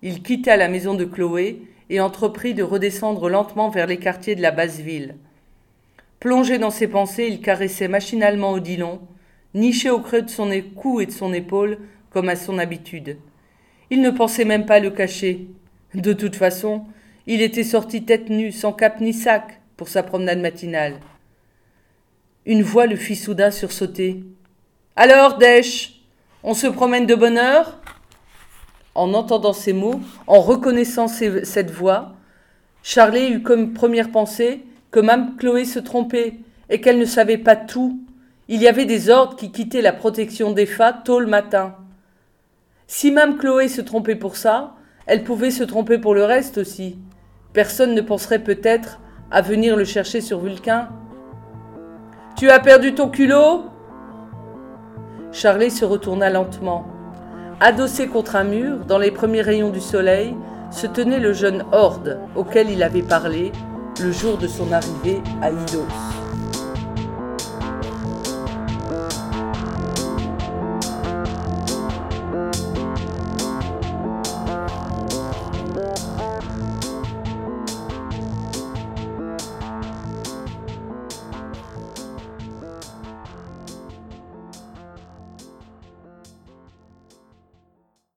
Il 0.08 0.22
quitta 0.22 0.56
la 0.56 0.68
maison 0.68 0.94
de 0.94 1.04
Chloé 1.04 1.64
et 1.90 2.00
entreprit 2.00 2.54
de 2.54 2.62
redescendre 2.62 3.28
lentement 3.28 3.70
vers 3.70 3.88
les 3.88 3.98
quartiers 3.98 4.36
de 4.36 4.42
la 4.44 4.52
basse 4.52 4.78
ville. 4.78 5.16
Plongé 6.20 6.60
dans 6.60 6.70
ses 6.70 6.88
pensées, 6.88 7.26
il 7.28 7.42
caressait 7.42 7.88
machinalement 7.88 8.52
Odilon, 8.52 9.02
niché 9.56 9.90
au 9.90 10.00
creux 10.00 10.22
de 10.22 10.30
son 10.30 10.52
cou 10.76 11.02
et 11.02 11.08
de 11.08 11.12
son 11.12 11.34
épaule, 11.34 11.80
comme 12.12 12.30
à 12.30 12.36
son 12.36 12.60
habitude. 12.60 13.18
Il 13.90 14.02
ne 14.02 14.12
pensait 14.12 14.46
même 14.46 14.68
pas 14.68 14.80
le 14.80 14.92
cacher. 14.92 15.48
De 15.96 16.14
toute 16.14 16.36
façon, 16.36 16.86
il 17.26 17.42
était 17.42 17.64
sorti 17.64 18.06
tête 18.06 18.30
nue, 18.30 18.52
sans 18.52 18.74
cap 18.74 19.02
ni 19.02 19.12
sac, 19.12 19.60
pour 19.76 19.88
sa 19.88 20.04
promenade 20.04 20.40
matinale. 20.40 21.00
Une 22.46 22.62
voix 22.62 22.86
le 22.86 22.96
fit 22.96 23.16
soudain 23.16 23.50
sursauter. 23.50 24.24
Alors, 24.96 25.40
Dèche, 25.40 26.00
on 26.44 26.54
se 26.54 26.68
promène 26.68 27.08
de 27.08 27.16
bonne 27.16 27.40
heure? 27.40 27.82
En 28.96 29.14
entendant 29.14 29.54
ces 29.54 29.74
mots, 29.74 30.00
en 30.26 30.40
reconnaissant 30.40 31.08
cette 31.08 31.70
voix, 31.70 32.14
Charlet 32.82 33.30
eut 33.30 33.44
comme 33.44 33.74
première 33.74 34.10
pensée 34.10 34.64
que 34.92 35.02
Mme 35.02 35.36
Chloé 35.36 35.66
se 35.66 35.80
trompait 35.80 36.36
et 36.70 36.80
qu'elle 36.80 36.98
ne 36.98 37.06
savait 37.06 37.38
pas 37.38 37.58
tout. 37.58 38.00
Il 38.48 38.62
y 38.62 38.68
avait 38.68 38.86
des 38.86 39.10
ordres 39.10 39.36
qui 39.36 39.52
quittaient 39.52 39.82
la 39.82 39.92
protection 39.92 40.52
des 40.52 40.66
fats 40.66 40.94
tôt 40.94 41.20
le 41.20 41.28
matin. 41.28 41.76
Si 42.88 43.12
Mme 43.12 43.38
Chloé 43.38 43.68
se 43.68 43.82
trompait 43.82 44.16
pour 44.16 44.38
ça, 44.38 44.76
elle 45.08 45.24
pouvait 45.24 45.52
se 45.52 45.64
tromper 45.64 45.98
pour 45.98 46.16
le 46.16 46.24
reste 46.24 46.58
aussi. 46.58 46.98
Personne 47.52 47.96
ne 47.96 48.02
penserait 48.02 48.44
peut-être 48.44 49.00
à 49.30 49.42
venir 49.42 49.76
le 49.76 49.84
chercher 49.86 50.22
sur 50.22 50.40
Vulcain. 50.40 50.88
Tu 52.38 52.50
as 52.50 52.60
perdu 52.60 52.96
ton 52.96 53.10
culot 53.10 53.66
Charlie 55.32 55.72
se 55.72 55.84
retourna 55.84 56.30
lentement. 56.30 56.95
Adossé 57.62 58.08
contre 58.08 58.36
un 58.36 58.44
mur, 58.44 58.80
dans 58.86 58.98
les 58.98 59.12
premiers 59.12 59.42
rayons 59.42 59.70
du 59.70 59.80
soleil, 59.80 60.36
se 60.72 60.88
tenait 60.88 61.22
le 61.22 61.32
jeune 61.32 61.64
Horde 61.72 62.20
auquel 62.36 62.70
il 62.70 62.84
avait 62.84 63.02
parlé 63.02 63.54
le 64.02 64.12
jour 64.12 64.38
de 64.38 64.46
son 64.46 64.74
arrivée 64.74 65.22
à 65.42 65.52
Idos. 65.52 66.25